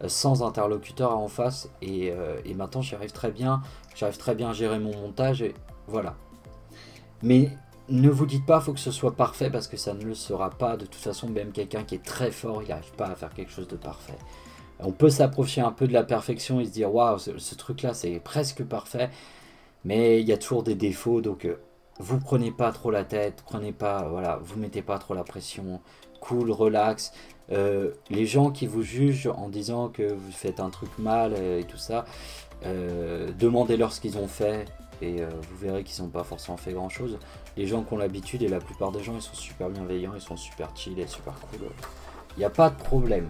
[0.07, 1.69] sans interlocuteur en face.
[1.81, 3.63] Et, euh, et maintenant, j'y arrive très bien.
[3.95, 5.41] J'arrive très bien à gérer mon montage.
[5.41, 5.55] Et
[5.87, 6.15] voilà.
[7.23, 7.49] Mais
[7.89, 10.49] ne vous dites pas faut que ce soit parfait parce que ça ne le sera
[10.49, 10.77] pas.
[10.77, 13.51] De toute façon, même quelqu'un qui est très fort, il n'arrive pas à faire quelque
[13.51, 14.17] chose de parfait.
[14.79, 18.19] On peut s'approcher un peu de la perfection et se dire waouh, ce, truc-là c'est
[18.19, 19.09] presque parfait,
[19.85, 21.21] mais il y a toujours des défauts.
[21.21, 21.55] Donc euh,
[21.99, 25.81] vous prenez pas trop la tête, prenez pas, voilà, vous mettez pas trop la pression,
[26.19, 27.11] cool, relax.
[27.51, 31.63] Euh, les gens qui vous jugent en disant que vous faites un truc mal et
[31.63, 32.05] tout ça,
[32.65, 34.65] euh, demandez-leur ce qu'ils ont fait
[35.01, 37.17] et euh, vous verrez qu'ils n'ont pas forcément fait grand chose.
[37.55, 40.21] Les gens qui ont l'habitude et la plupart des gens ils sont super bienveillants, ils
[40.21, 41.67] sont super chill et super cool.
[42.35, 43.29] Il n'y a pas de problème.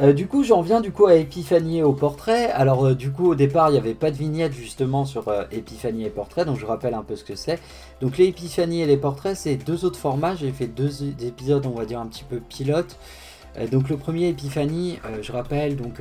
[0.00, 2.50] Euh, du coup, j'en viens du coup à Epiphanie et au portrait.
[2.50, 5.44] Alors, euh, du coup, au départ, il n'y avait pas de vignette justement sur euh,
[5.52, 7.60] et portrait, donc je rappelle un peu ce que c'est.
[8.00, 10.34] Donc, les Épiphanies et les portraits, c'est deux autres formats.
[10.34, 12.98] J'ai fait deux épisodes, on va dire un petit peu pilote.
[13.70, 16.00] donc, le premier Epiphanie, je rappelle, donc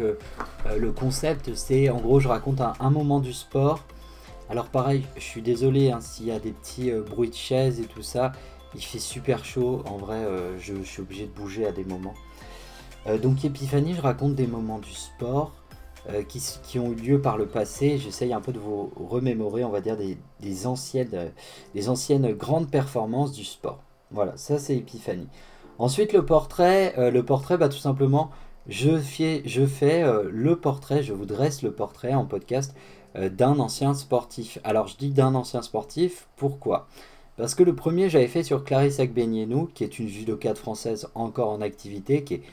[0.77, 3.83] le concept, c'est en gros, je raconte un, moment du sport.
[4.49, 7.85] Alors, pareil, je suis désolé hein, s'il y a des petits bruits de chaises et
[7.85, 8.31] tout ça.
[8.73, 10.25] Il fait super chaud, en vrai,
[10.59, 12.15] je suis obligé de bouger à des moments.
[13.21, 15.53] Donc Epiphanie, je raconte des moments du sport
[16.27, 17.97] qui, ont eu lieu par le passé.
[17.97, 21.31] J'essaye un peu de vous remémorer, on va dire, des, anciennes,
[21.73, 23.81] des anciennes grandes performances du sport.
[24.11, 25.29] Voilà, ça c'est Epiphanie.
[25.79, 28.31] Ensuite, le portrait, le portrait, bah, tout simplement,
[28.67, 32.75] je fais, je fais le portrait, je vous dresse le portrait en podcast
[33.15, 34.59] d'un ancien sportif.
[34.63, 36.87] Alors, je dis d'un ancien sportif, pourquoi?
[37.37, 41.49] Parce que le premier, j'avais fait sur Clarisse Agbenienou, qui est une judokate française encore
[41.49, 42.43] en activité, qui, est,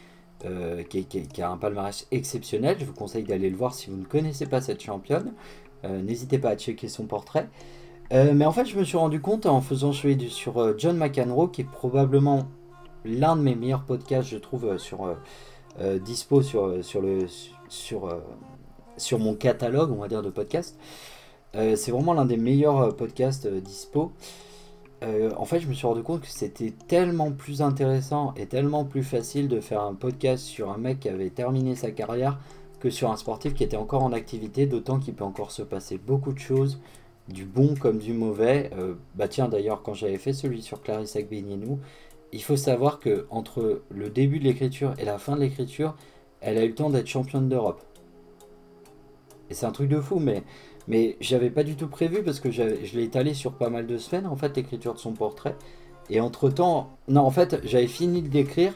[0.44, 2.76] euh, qui, a un palmarès exceptionnel.
[2.78, 5.32] Je vous conseille d'aller le voir si vous ne connaissez pas cette championne.
[5.84, 7.48] Euh, n'hésitez pas à checker son portrait.
[8.12, 11.50] Euh, mais en fait, je me suis rendu compte en faisant celui sur John McEnroe,
[11.50, 12.46] qui est probablement
[13.04, 15.16] l'un de mes meilleurs podcasts, je trouve, sur
[16.00, 17.26] dispo sur, sur, le,
[17.68, 18.08] sur,
[18.96, 20.78] sur mon catalogue, on va dire, de podcasts.
[21.52, 24.12] c'est vraiment l'un des meilleurs podcasts dispo.
[25.04, 28.84] Euh, en fait, je me suis rendu compte que c'était tellement plus intéressant et tellement
[28.84, 32.38] plus facile de faire un podcast sur un mec qui avait terminé sa carrière
[32.80, 35.98] que sur un sportif qui était encore en activité, d'autant qu'il peut encore se passer
[35.98, 36.80] beaucoup de choses,
[37.28, 38.70] du bon comme du mauvais.
[38.76, 41.78] Euh, bah tiens, d'ailleurs, quand j'avais fait celui sur Clarisse Agbenienou,
[42.32, 45.94] il faut savoir que entre le début de l'écriture et la fin de l'écriture,
[46.40, 47.82] elle a eu le temps d'être championne d'Europe.
[49.50, 50.42] Et c'est un truc de fou, mais
[50.88, 53.98] mais j'avais pas du tout prévu parce que je l'ai étalé sur pas mal de
[53.98, 55.54] semaines en fait l'écriture de son portrait.
[56.10, 58.72] Et entre temps, non en fait j'avais fini de l'écrire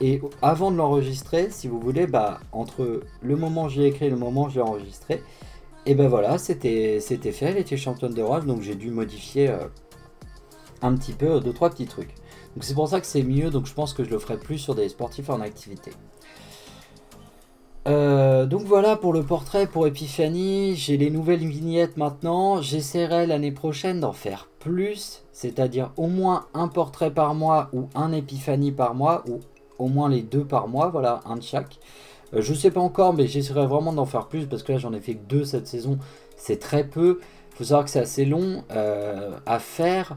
[0.00, 4.10] et avant de l'enregistrer, si vous voulez, bah entre le moment où j'ai écrit et
[4.10, 5.22] le moment où je l'ai enregistré,
[5.86, 9.68] et ben voilà, c'était fait, elle était championne d'Europe, donc j'ai dû modifier euh,
[10.82, 12.14] un petit peu deux trois petits trucs.
[12.56, 14.58] Donc c'est pour ça que c'est mieux, donc je pense que je le ferai plus
[14.58, 15.92] sur des sportifs en activité.
[17.86, 20.74] Euh, donc voilà pour le portrait pour Epiphanie.
[20.76, 22.62] J'ai les nouvelles vignettes maintenant.
[22.62, 28.12] J'essaierai l'année prochaine d'en faire plus, c'est-à-dire au moins un portrait par mois ou un
[28.12, 29.40] Epiphanie par mois ou
[29.78, 30.88] au moins les deux par mois.
[30.88, 31.78] Voilà, un de chaque.
[32.32, 34.94] Euh, je sais pas encore, mais j'essaierai vraiment d'en faire plus parce que là j'en
[34.94, 35.98] ai fait que deux cette saison.
[36.36, 37.20] C'est très peu.
[37.52, 40.16] Il faut savoir que c'est assez long euh, à faire.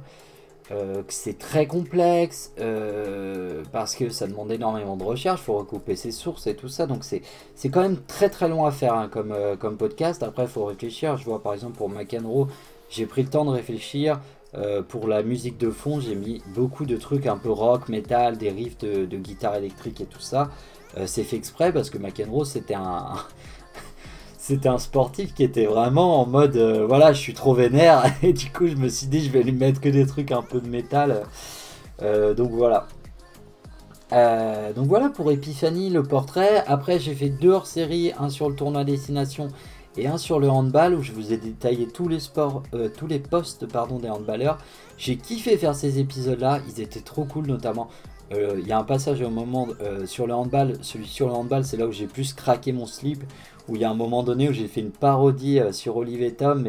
[0.71, 5.95] Euh, c'est très complexe euh, parce que ça demande énormément de recherche, il faut recouper
[5.95, 6.88] ses sources et tout ça.
[6.88, 7.21] Donc c'est
[7.69, 10.23] quand même très très long à faire hein, comme, euh, comme podcast.
[10.23, 11.17] Après, il faut réfléchir.
[11.17, 12.47] Je vois par exemple pour McEnroe,
[12.89, 14.19] j'ai pris le temps de réfléchir.
[14.88, 18.49] pour la musique de fond, j'ai mis beaucoup de trucs un peu rock, metal, des
[18.49, 20.49] riffs de, de guitare électrique et tout ça.
[21.06, 23.13] c'est fait exprès parce que McEnroe c'était un,
[24.47, 28.31] c'était un sportif qui était vraiment en mode euh, voilà je suis trop vénère et
[28.31, 30.62] du coup je me suis dit je vais lui mettre que des trucs un peu
[30.62, 31.23] de métal.
[32.01, 32.88] Euh, donc voilà.
[34.13, 36.63] Euh, donc voilà pour Epiphanie le portrait.
[36.65, 39.49] Après j'ai fait deux hors série un sur le tournoi destination
[39.97, 42.63] et un sur le handball où je vous ai détaillé tous les sports
[42.97, 44.60] tous les postes pardon des handballeurs.
[44.97, 47.89] J'ai kiffé faire ces épisodes là ils étaient trop cool notamment
[48.31, 49.67] il y a un passage au moment
[50.05, 53.23] sur le handball celui sur le handball c'est là où j'ai plus craqué mon slip
[53.67, 56.34] où il y a un moment donné où j'ai fait une parodie euh, sur Olivier
[56.34, 56.67] Tom,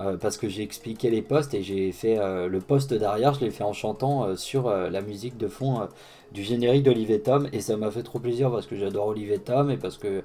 [0.00, 3.40] euh, parce que j'ai expliqué les postes et j'ai fait euh, le poste derrière, je
[3.40, 5.88] l'ai fait en chantant sur la musique de fond
[6.32, 9.70] du générique d'Olivier Tom et ça m'a fait trop plaisir parce que j'adore Olivier Tom
[9.70, 10.22] et parce que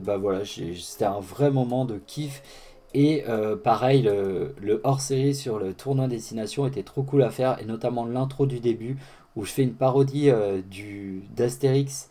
[0.00, 2.42] bah voilà, c'était un vrai moment de kiff.
[2.94, 3.24] Et
[3.62, 8.06] pareil, le, le hors-série sur le tournoi destination était trop cool à faire et notamment
[8.06, 8.96] l'intro du début
[9.36, 10.30] où je fais une parodie
[10.70, 12.08] du d'Astérix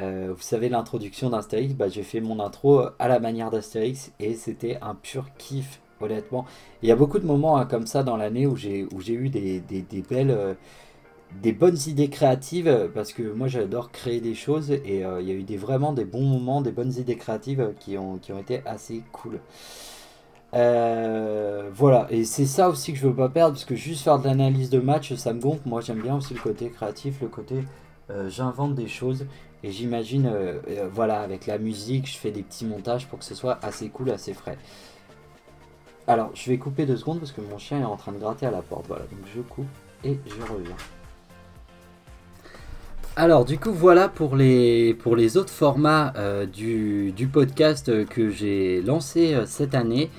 [0.00, 4.34] euh, vous savez, l'introduction d'Astérix, bah, j'ai fait mon intro à la manière d'Astérix et
[4.34, 6.46] c'était un pur kiff, honnêtement.
[6.82, 9.62] Il y a beaucoup de moments hein, comme ça dans l'année où j'ai eu des,
[10.08, 10.30] belles.
[10.30, 10.54] Euh,
[11.42, 15.32] des bonnes idées créatives parce que moi j'adore créer des choses et euh, il y
[15.32, 19.02] a eu des, vraiment des bons moments, des bonnes idées créatives qui ont, été assez
[19.10, 19.40] cool.
[20.52, 24.26] voilà, et c'est ça aussi que je veux pas perdre parce que juste faire de
[24.26, 25.62] l'analyse de match ça me gonfle.
[25.66, 27.64] Moi j'aime bien aussi le côté créatif, le côté
[28.28, 29.26] j'invente des choses
[29.64, 33.24] et j'imagine, euh, euh, voilà, avec la musique, je fais des petits montages pour que
[33.24, 34.58] ce soit assez cool, assez frais.
[36.06, 38.44] Alors, je vais couper deux secondes parce que mon chien est en train de gratter
[38.44, 38.84] à la porte.
[38.88, 39.64] Voilà, donc je coupe
[40.04, 40.76] et je reviens.
[43.16, 48.82] Alors, du coup, voilà pour les, pour les autres formats euh, du, podcast que j'ai
[48.82, 50.10] lancé cette année,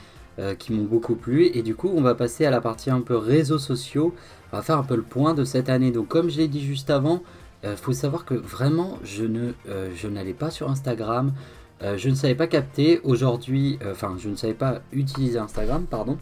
[0.57, 1.51] qui m'ont beaucoup plu.
[1.53, 4.15] Et du coup, on va passer à la partie un peu réseaux sociaux.
[4.51, 5.91] On va faire un peu le point de cette année.
[5.91, 7.21] Donc, comme je l'ai dit juste avant,
[7.63, 11.33] euh, faut savoir que vraiment, je ne, euh, je n'allais pas sur Instagram.
[11.81, 12.99] Euh, je ne savais pas capter.
[13.03, 16.17] Aujourd'hui, enfin, je ne savais pas utiliser Instagram, pardon.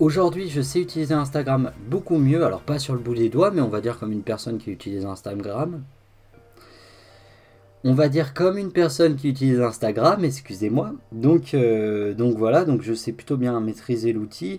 [0.00, 2.44] Aujourd'hui, je sais utiliser Instagram beaucoup mieux.
[2.44, 4.70] Alors, pas sur le bout des doigts, mais on va dire comme une personne qui
[4.70, 5.82] utilise Instagram.
[7.84, 10.94] On va dire comme une personne qui utilise Instagram, excusez-moi.
[11.12, 11.54] Donc,
[12.16, 14.58] donc voilà, donc je sais plutôt bien maîtriser l'outil.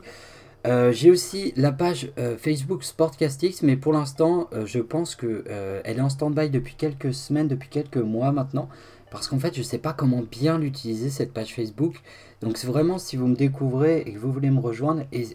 [0.66, 5.44] Euh, j'ai aussi la page euh, Facebook Sportcastix, mais pour l'instant, euh, je pense que
[5.84, 8.68] elle est en stand-by depuis quelques semaines, depuis quelques mois maintenant,
[9.12, 12.02] parce qu'en fait, je ne sais pas comment bien l'utiliser cette page Facebook.
[12.42, 15.28] Donc, c'est vraiment si vous me découvrez et que vous voulez me rejoindre, et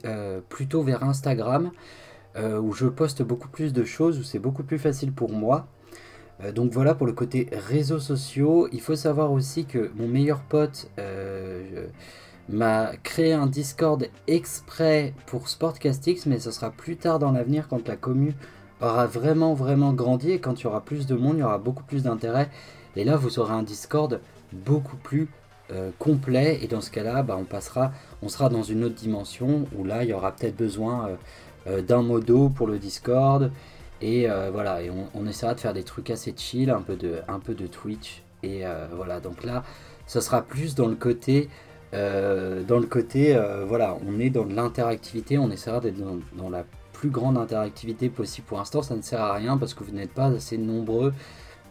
[0.48, 1.70] plutôt vers Instagram,
[2.36, 5.66] où je poste beaucoup plus de choses, où c'est beaucoup plus facile pour moi.
[6.54, 8.68] donc voilà pour le côté réseaux sociaux.
[8.72, 10.90] Il faut savoir aussi que mon meilleur pote,
[12.50, 17.86] m'a créé un Discord exprès pour Sportcastix, mais ce sera plus tard dans l'avenir quand
[17.88, 18.34] la commune
[18.80, 21.58] aura vraiment vraiment grandi et quand il y aura plus de monde, il y aura
[21.58, 22.48] beaucoup plus d'intérêt.
[22.96, 24.20] Et là, vous aurez un Discord
[24.52, 25.28] beaucoup plus
[25.72, 26.58] euh, complet.
[26.62, 27.92] Et dans ce cas-là, bah, on passera,
[28.22, 31.16] on sera dans une autre dimension où là, il y aura peut-être besoin euh,
[31.68, 33.52] euh, d'un modo pour le Discord.
[34.02, 37.38] Et voilà, et on, essaiera de faire des trucs assez chill, un peu de, un
[37.38, 38.22] peu de Twitch.
[38.42, 38.62] Et
[38.96, 39.62] voilà, donc là,
[40.06, 41.50] ce sera plus dans le côté
[41.92, 45.98] euh, dans le côté, euh, voilà, on est dans l'interactivité, on essaiera d'être
[46.36, 48.46] dans, la plus grande interactivité possible.
[48.46, 51.12] Pour l'instant, ça ne sert à rien parce que vous n'êtes pas assez nombreux,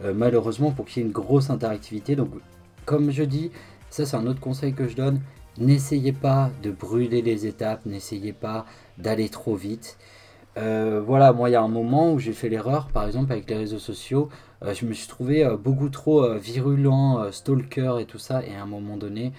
[0.04, 2.16] euh, malheureusement, pour qu'il y ait une grosse interactivité.
[2.16, 2.30] Donc,
[2.86, 3.52] comme je dis,
[3.90, 5.22] ça c'est un autre conseil que je donne,
[5.58, 8.66] n'essayez pas de brûler les étapes, n'essayez pas
[8.98, 9.98] d'aller trop vite.
[10.56, 13.56] voilà, moi il y a un moment où j'ai fait l'erreur, par exemple avec les
[13.56, 14.30] réseaux sociaux,
[14.62, 18.98] je me suis trouvé beaucoup trop virulent, stalker et tout ça, et à un moment
[18.98, 19.32] donné,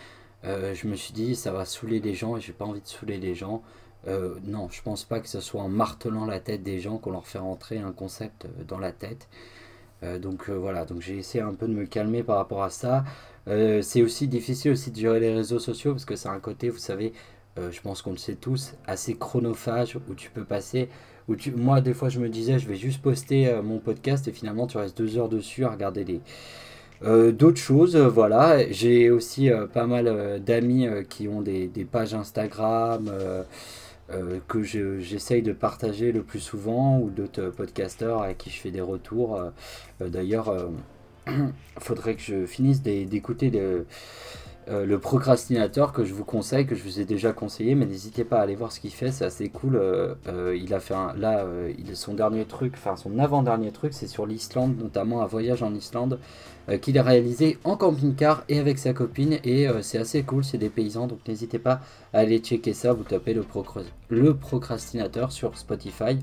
[0.45, 2.87] euh, je me suis dit ça va saouler les gens et j'ai pas envie de
[2.87, 3.63] saouler les gens.
[4.09, 7.11] Euh, non, je pense pas que ce soit en martelant la tête des gens qu'on
[7.11, 9.29] leur fait rentrer un concept euh, dans la tête.
[10.23, 13.05] donc voilà, donc j'ai essayé un peu de me calmer par rapport à ça.
[13.47, 16.79] c'est aussi difficile aussi de gérer les réseaux sociaux parce que c'est un côté, vous
[16.79, 17.13] savez,
[17.59, 20.89] je pense qu'on le sait tous, assez chronophage où tu peux passer.
[21.55, 24.79] Moi, des fois, je me disais, je vais juste poster mon podcast et finalement, tu
[24.79, 26.23] restes deux heures dessus à regarder les,
[27.03, 28.71] euh, d'autres choses, euh, voilà.
[28.71, 33.11] J'ai aussi euh, pas mal d'amis qui ont des, pages Instagram
[34.49, 38.81] que j'essaye de partager le plus souvent ou d'autres podcasteurs à qui je fais des
[38.81, 39.41] retours.
[40.01, 40.71] D'ailleurs,
[41.29, 43.51] il faudrait que je finisse d'écouter
[44.69, 48.25] euh, le procrastinateur que je vous conseille, que je vous ai déjà conseillé, mais n'hésitez
[48.25, 49.77] pas à aller voir ce qu'il fait, c'est assez cool.
[49.77, 51.45] Euh, euh, il a fait un, là,
[51.79, 55.75] il, son dernier truc, enfin son avant-dernier truc, c'est sur l'Islande, notamment un voyage en
[55.75, 56.19] Islande
[56.83, 60.69] qu'il a réalisé en camping-car et avec sa copine, et c'est assez cool, c'est des
[60.69, 61.81] paysans, donc n'hésitez pas
[62.13, 63.45] à aller checker ça, vous tapez le,
[64.09, 66.19] le procrastinateur sur Spotify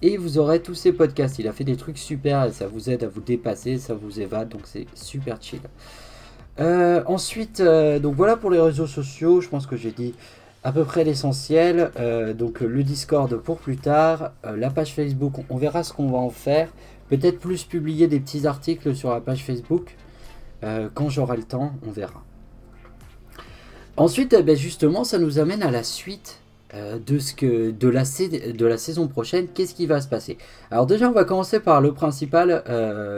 [0.00, 1.38] et vous aurez tous ses podcasts.
[1.38, 4.20] Il a fait des trucs super et ça vous aide à vous dépasser, ça vous
[4.20, 5.60] évade, donc c'est super chill.
[6.60, 9.40] Euh, ensuite, euh, donc voilà pour les réseaux sociaux.
[9.40, 10.14] Je pense que j'ai dit
[10.64, 11.90] à peu près l'essentiel.
[11.98, 16.18] Euh, donc le Discord pour plus tard, la page Facebook, on verra ce qu'on va
[16.18, 16.68] en faire.
[17.08, 19.96] Peut-être plus publier des petits articles sur la page Facebook.
[20.94, 22.22] quand j'aurai le temps, on verra.
[23.96, 26.41] Ensuite, eh ben, justement, ça nous amène à la suite
[26.74, 29.46] de, ce que, de, la, de la saison prochaine.
[29.48, 30.38] Qu'est-ce qui va se passer?
[30.70, 32.62] Alors déjà, on va commencer par le principal,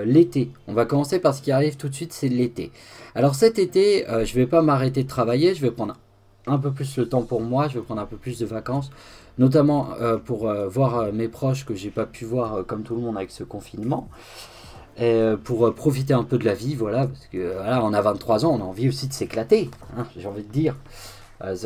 [0.07, 0.51] l'été.
[0.67, 2.73] On va commencer par ce qui arrive tout de suite, c'est l'été.
[3.17, 5.95] Alors cet été, euh, je ne vais pas m'arrêter de travailler, je vais prendre
[6.49, 8.91] un peu plus le temps pour moi, je vais prendre un peu plus de vacances,
[9.39, 13.01] notamment euh, pour euh, voir mes proches que j'ai pas pu voir comme tout le
[13.01, 14.09] monde avec ce confinement.
[14.97, 18.47] Et pour profiter un peu de la vie, voilà, parce que voilà, on a 23
[18.47, 20.77] ans, on a envie aussi de s'éclater, hein, j'ai envie de dire.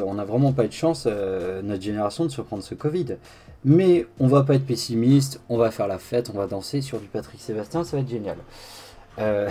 [0.05, 3.17] On n'a vraiment pas eu de chance, notre génération, de se prendre ce Covid.
[3.65, 7.01] Mais on va pas être pessimiste, on va faire la fête, on va danser sur
[7.01, 8.37] du Patrick Sébastien, ça va être génial.
[9.19, 9.49] Euh,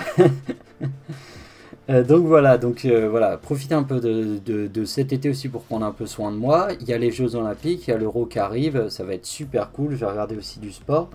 [2.03, 5.91] donc voilà, donc euh, voilà, profitez un peu de, cet été aussi pour prendre un
[5.91, 6.69] peu soin de moi.
[6.79, 9.25] Il y a les Jeux Olympiques, il y a l'Euro qui arrive, ça va être
[9.25, 9.91] super cool.
[9.91, 11.09] Je vais regarder aussi du sport.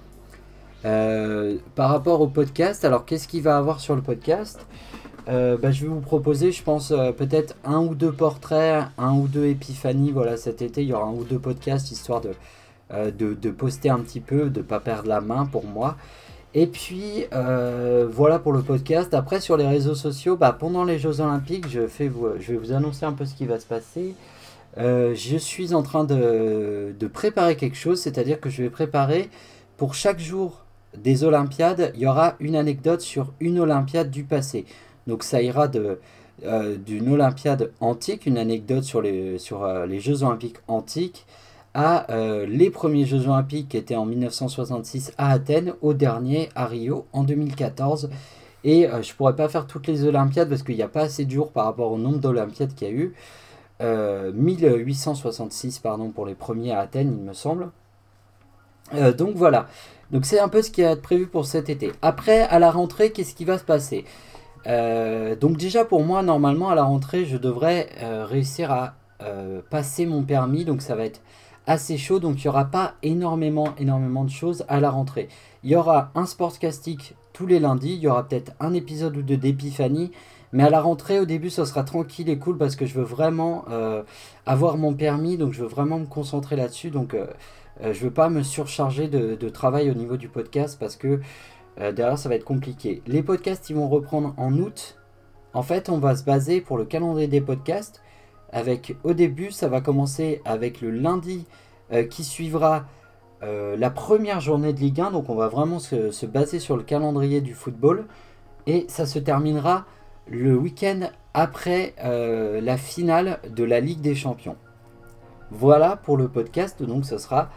[0.85, 4.67] Euh, par rapport au podcast, alors qu'est-ce qu'il va avoir sur le podcast?
[5.27, 9.47] Bah, Je vais vous proposer, je pense, peut-être un ou deux portraits, un ou deux
[9.47, 10.11] épiphanies.
[10.11, 12.33] Voilà, cet été, il y aura un ou deux podcasts histoire de,
[12.93, 15.97] de, de poster un petit peu, de ne pas perdre la main pour moi.
[16.55, 19.14] Et puis euh, voilà pour le podcast.
[19.14, 23.07] Après sur les réseaux sociaux, bah, pendant les Jeux Olympiques, je, je vais vous annoncer
[23.07, 24.14] un peu ce qui va se passer.
[24.79, 29.31] Euh, je suis en train de, préparer quelque chose, c'est-à-dire que je vais préparer
[29.77, 30.64] pour chaque jour
[30.97, 34.66] des Olympiades, il y aura une anecdote sur une Olympiade du passé.
[35.07, 35.71] Donc ça ira
[36.45, 39.37] euh, d'une Olympiade antique, une anecdote sur les,
[39.87, 41.27] les Jeux Olympiques antiques,
[41.75, 46.67] à euh, les premiers Jeux Olympiques qui étaient en 1966 à Athènes, au dernier à
[46.67, 48.11] Rio en 2014.
[48.65, 51.25] Et euh, je pourrais pas faire toutes les Olympiades parce qu'il n'y a pas assez
[51.25, 53.15] de jours par rapport au nombre d'Olympiades qu'il y a eu.
[53.81, 57.71] 1866 euh, pardon, pour les premiers à Athènes, il me semble.
[59.19, 59.67] donc voilà.
[60.13, 61.91] Donc c'est un peu ce qui été prévu pour cet été.
[62.01, 64.05] Après, à la rentrée, qu'est-ce qui va se passer?
[64.67, 67.89] Donc déjà pour moi, normalement, à la rentrée, je devrais
[68.29, 68.95] réussir à
[69.71, 70.65] passer mon permis.
[70.65, 71.21] Donc ça va être
[71.67, 75.29] assez chaud, donc il n'y aura pas énormément, énormément de choses à la rentrée.
[75.65, 79.23] Il y aura un sportcastique tous les lundis, il y aura peut-être un épisode ou
[79.23, 80.11] deux d'épiphanie,
[80.53, 83.05] mais à la rentrée, au début, ça sera tranquille et cool parce que je veux
[83.05, 84.03] vraiment euh,
[84.45, 87.27] avoir mon permis, donc je veux vraiment me concentrer là-dessus, donc euh,
[87.83, 91.21] euh, je veux pas me surcharger de, travail au niveau du podcast parce que
[91.79, 93.03] derrière, ça va être compliqué.
[93.07, 94.99] Les podcasts, ils vont reprendre en août.
[95.55, 98.03] En fait, on va se baser pour le calendrier des podcasts
[98.53, 101.47] avec au début, ça va commencer avec le lundi
[101.93, 102.85] euh, qui suivra
[103.43, 105.11] euh, la première journée de Ligue 1.
[105.11, 108.05] Donc on va vraiment se, baser sur le calendrier du football.
[108.66, 109.87] Et ça se terminera
[110.29, 114.57] le week-end après euh, la finale de la Ligue des Champions.
[115.51, 116.83] Voilà pour le podcast.
[116.83, 117.51] Donc ce sera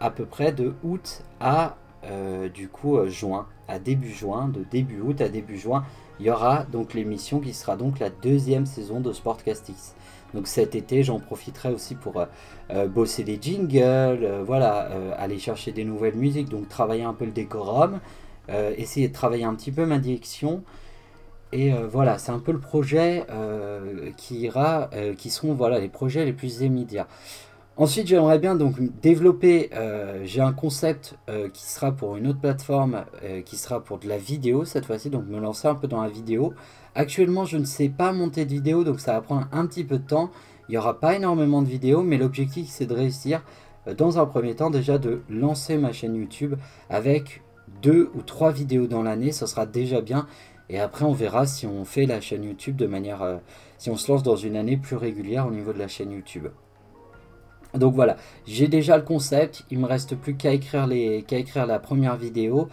[0.00, 1.76] à peu près de août à
[2.54, 5.84] du coup juin, à début juin, de début août à début juin
[6.18, 9.94] il y aura donc l'émission qui sera donc la deuxième saison de Sportcastix.
[10.34, 12.26] Donc cet été, j'en profiterai aussi pour euh,
[12.70, 14.88] euh, bosser des jingles, euh, voilà,
[15.18, 18.00] aller chercher des nouvelles musiques, donc travailler un peu le décorum,
[18.48, 20.62] essayer de travailler un petit peu ma direction.
[21.52, 23.24] Et voilà, c'est un peu le projet
[24.16, 27.08] qui ira, qui seront voilà les projets les plus immédiats.
[27.78, 32.40] Ensuite, j'aimerais bien donc développer, euh, j'ai un concept euh, qui sera pour une autre
[32.40, 35.86] plateforme, euh, qui sera pour de la vidéo cette fois-ci, donc me lancer un peu
[35.86, 36.54] dans la vidéo.
[36.94, 39.98] Actuellement, je ne sais pas monter de vidéo, donc ça va prendre un petit peu
[39.98, 40.30] de temps.
[40.68, 43.44] Il n'y aura pas énormément de vidéos, mais l'objectif c'est de réussir
[43.98, 46.54] dans un premier temps déjà de lancer ma chaîne YouTube
[46.88, 47.42] avec
[47.82, 50.26] deux ou trois vidéos dans l'année, ça sera déjà bien.
[50.70, 53.38] Et après, on verra si on fait la chaîne YouTube de manière,
[53.76, 56.48] si on se lance dans une année plus régulière au niveau de la chaîne YouTube.
[57.74, 62.68] Donc voilà, j'ai déjà le concept, il me reste plus qu'à écrire, la première vidéo.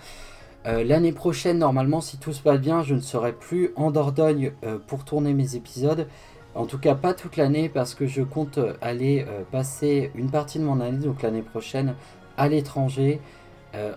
[0.65, 4.53] Euh, l'année prochaine, normalement, si tout se passe bien, je ne serai plus en Dordogne
[4.63, 6.07] euh, pour tourner mes épisodes.
[6.55, 10.59] En tout cas, pas toute l'année parce que je compte aller euh, passer une partie
[10.59, 11.95] de mon année, donc l'année prochaine,
[12.37, 13.19] à l'étranger,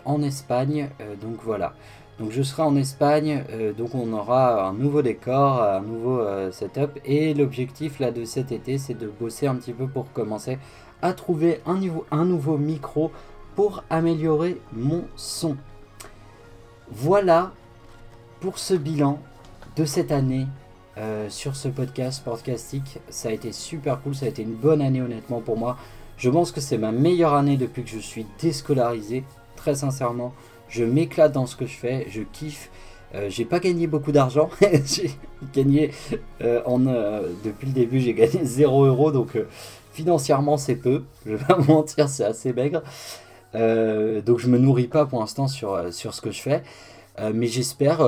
[0.07, 0.89] en Espagne.
[1.21, 1.75] donc voilà.
[2.19, 3.45] Donc je serai en Espagne,
[3.77, 6.99] donc on aura un nouveau décor, un nouveau setup.
[7.05, 10.57] Et l'objectif là de cet été, c'est de bosser un petit peu pour commencer
[11.03, 13.13] à trouver un, nouveau micro
[13.55, 15.57] pour améliorer mon son.
[16.91, 17.53] Voilà
[18.41, 19.19] pour ce bilan
[19.77, 20.47] de cette année
[20.99, 22.99] euh, sur ce podcast podcastique.
[23.09, 25.77] Ça a été super cool, ça a été une bonne année honnêtement pour moi.
[26.17, 29.25] Je pense que c'est ma meilleure année depuis que je suis déscolarisé,
[29.55, 30.33] très sincèrement.
[30.69, 32.71] Je m'éclate dans ce que je fais, je kiffe.
[33.15, 34.51] Euh, j'ai pas gagné beaucoup d'argent.
[34.85, 35.11] j'ai
[35.55, 35.93] gagné
[36.43, 39.37] euh, en depuis le début, j'ai gagné 0 euros donc
[39.97, 42.83] Financièrement, c'est peu, je vais pas mentir, c'est assez maigre.
[43.55, 46.63] Euh, donc je me nourris pas pour l'instant sur, euh, sur ce que je fais.
[47.19, 48.07] Euh, mais j'espère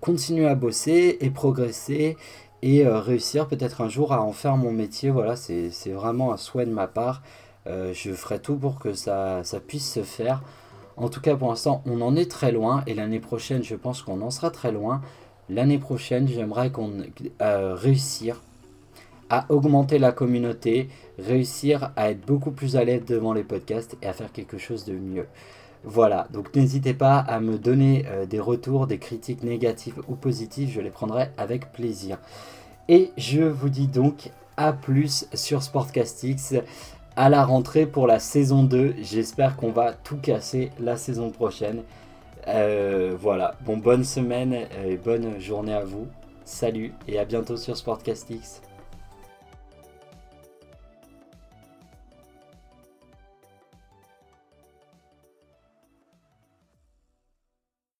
[0.00, 2.16] continuer à bosser et progresser
[2.62, 5.10] et réussir peut-être un jour à en faire mon métier.
[5.10, 7.20] Voilà, c'est vraiment un souhait de ma part.
[7.66, 10.42] je ferai tout pour que ça, ça puisse se faire.
[11.00, 14.02] En tout cas, pour l'instant, on en est très loin et l'année prochaine, je pense
[14.02, 15.00] qu'on en sera très loin.
[15.48, 16.92] L'année prochaine, j'aimerais qu'on
[17.40, 18.42] réussir
[19.30, 24.06] à augmenter la communauté, réussir à être beaucoup plus à l'aise devant les podcasts et
[24.06, 25.26] à faire quelque chose de mieux.
[25.84, 30.70] Voilà, donc n'hésitez pas à me donner euh, des retours, des critiques négatives ou positives,
[30.70, 32.18] je les prendrai avec plaisir.
[32.88, 36.56] Et je vous dis donc à plus sur Sportcastix
[37.20, 38.94] à la rentrée pour la saison 2.
[39.02, 41.82] J'espère qu'on va tout casser la saison prochaine.
[42.48, 44.54] Euh, voilà, bon bonne semaine
[44.86, 46.06] et bonne journée à vous.
[46.46, 48.62] Salut et à bientôt sur Sportcastix.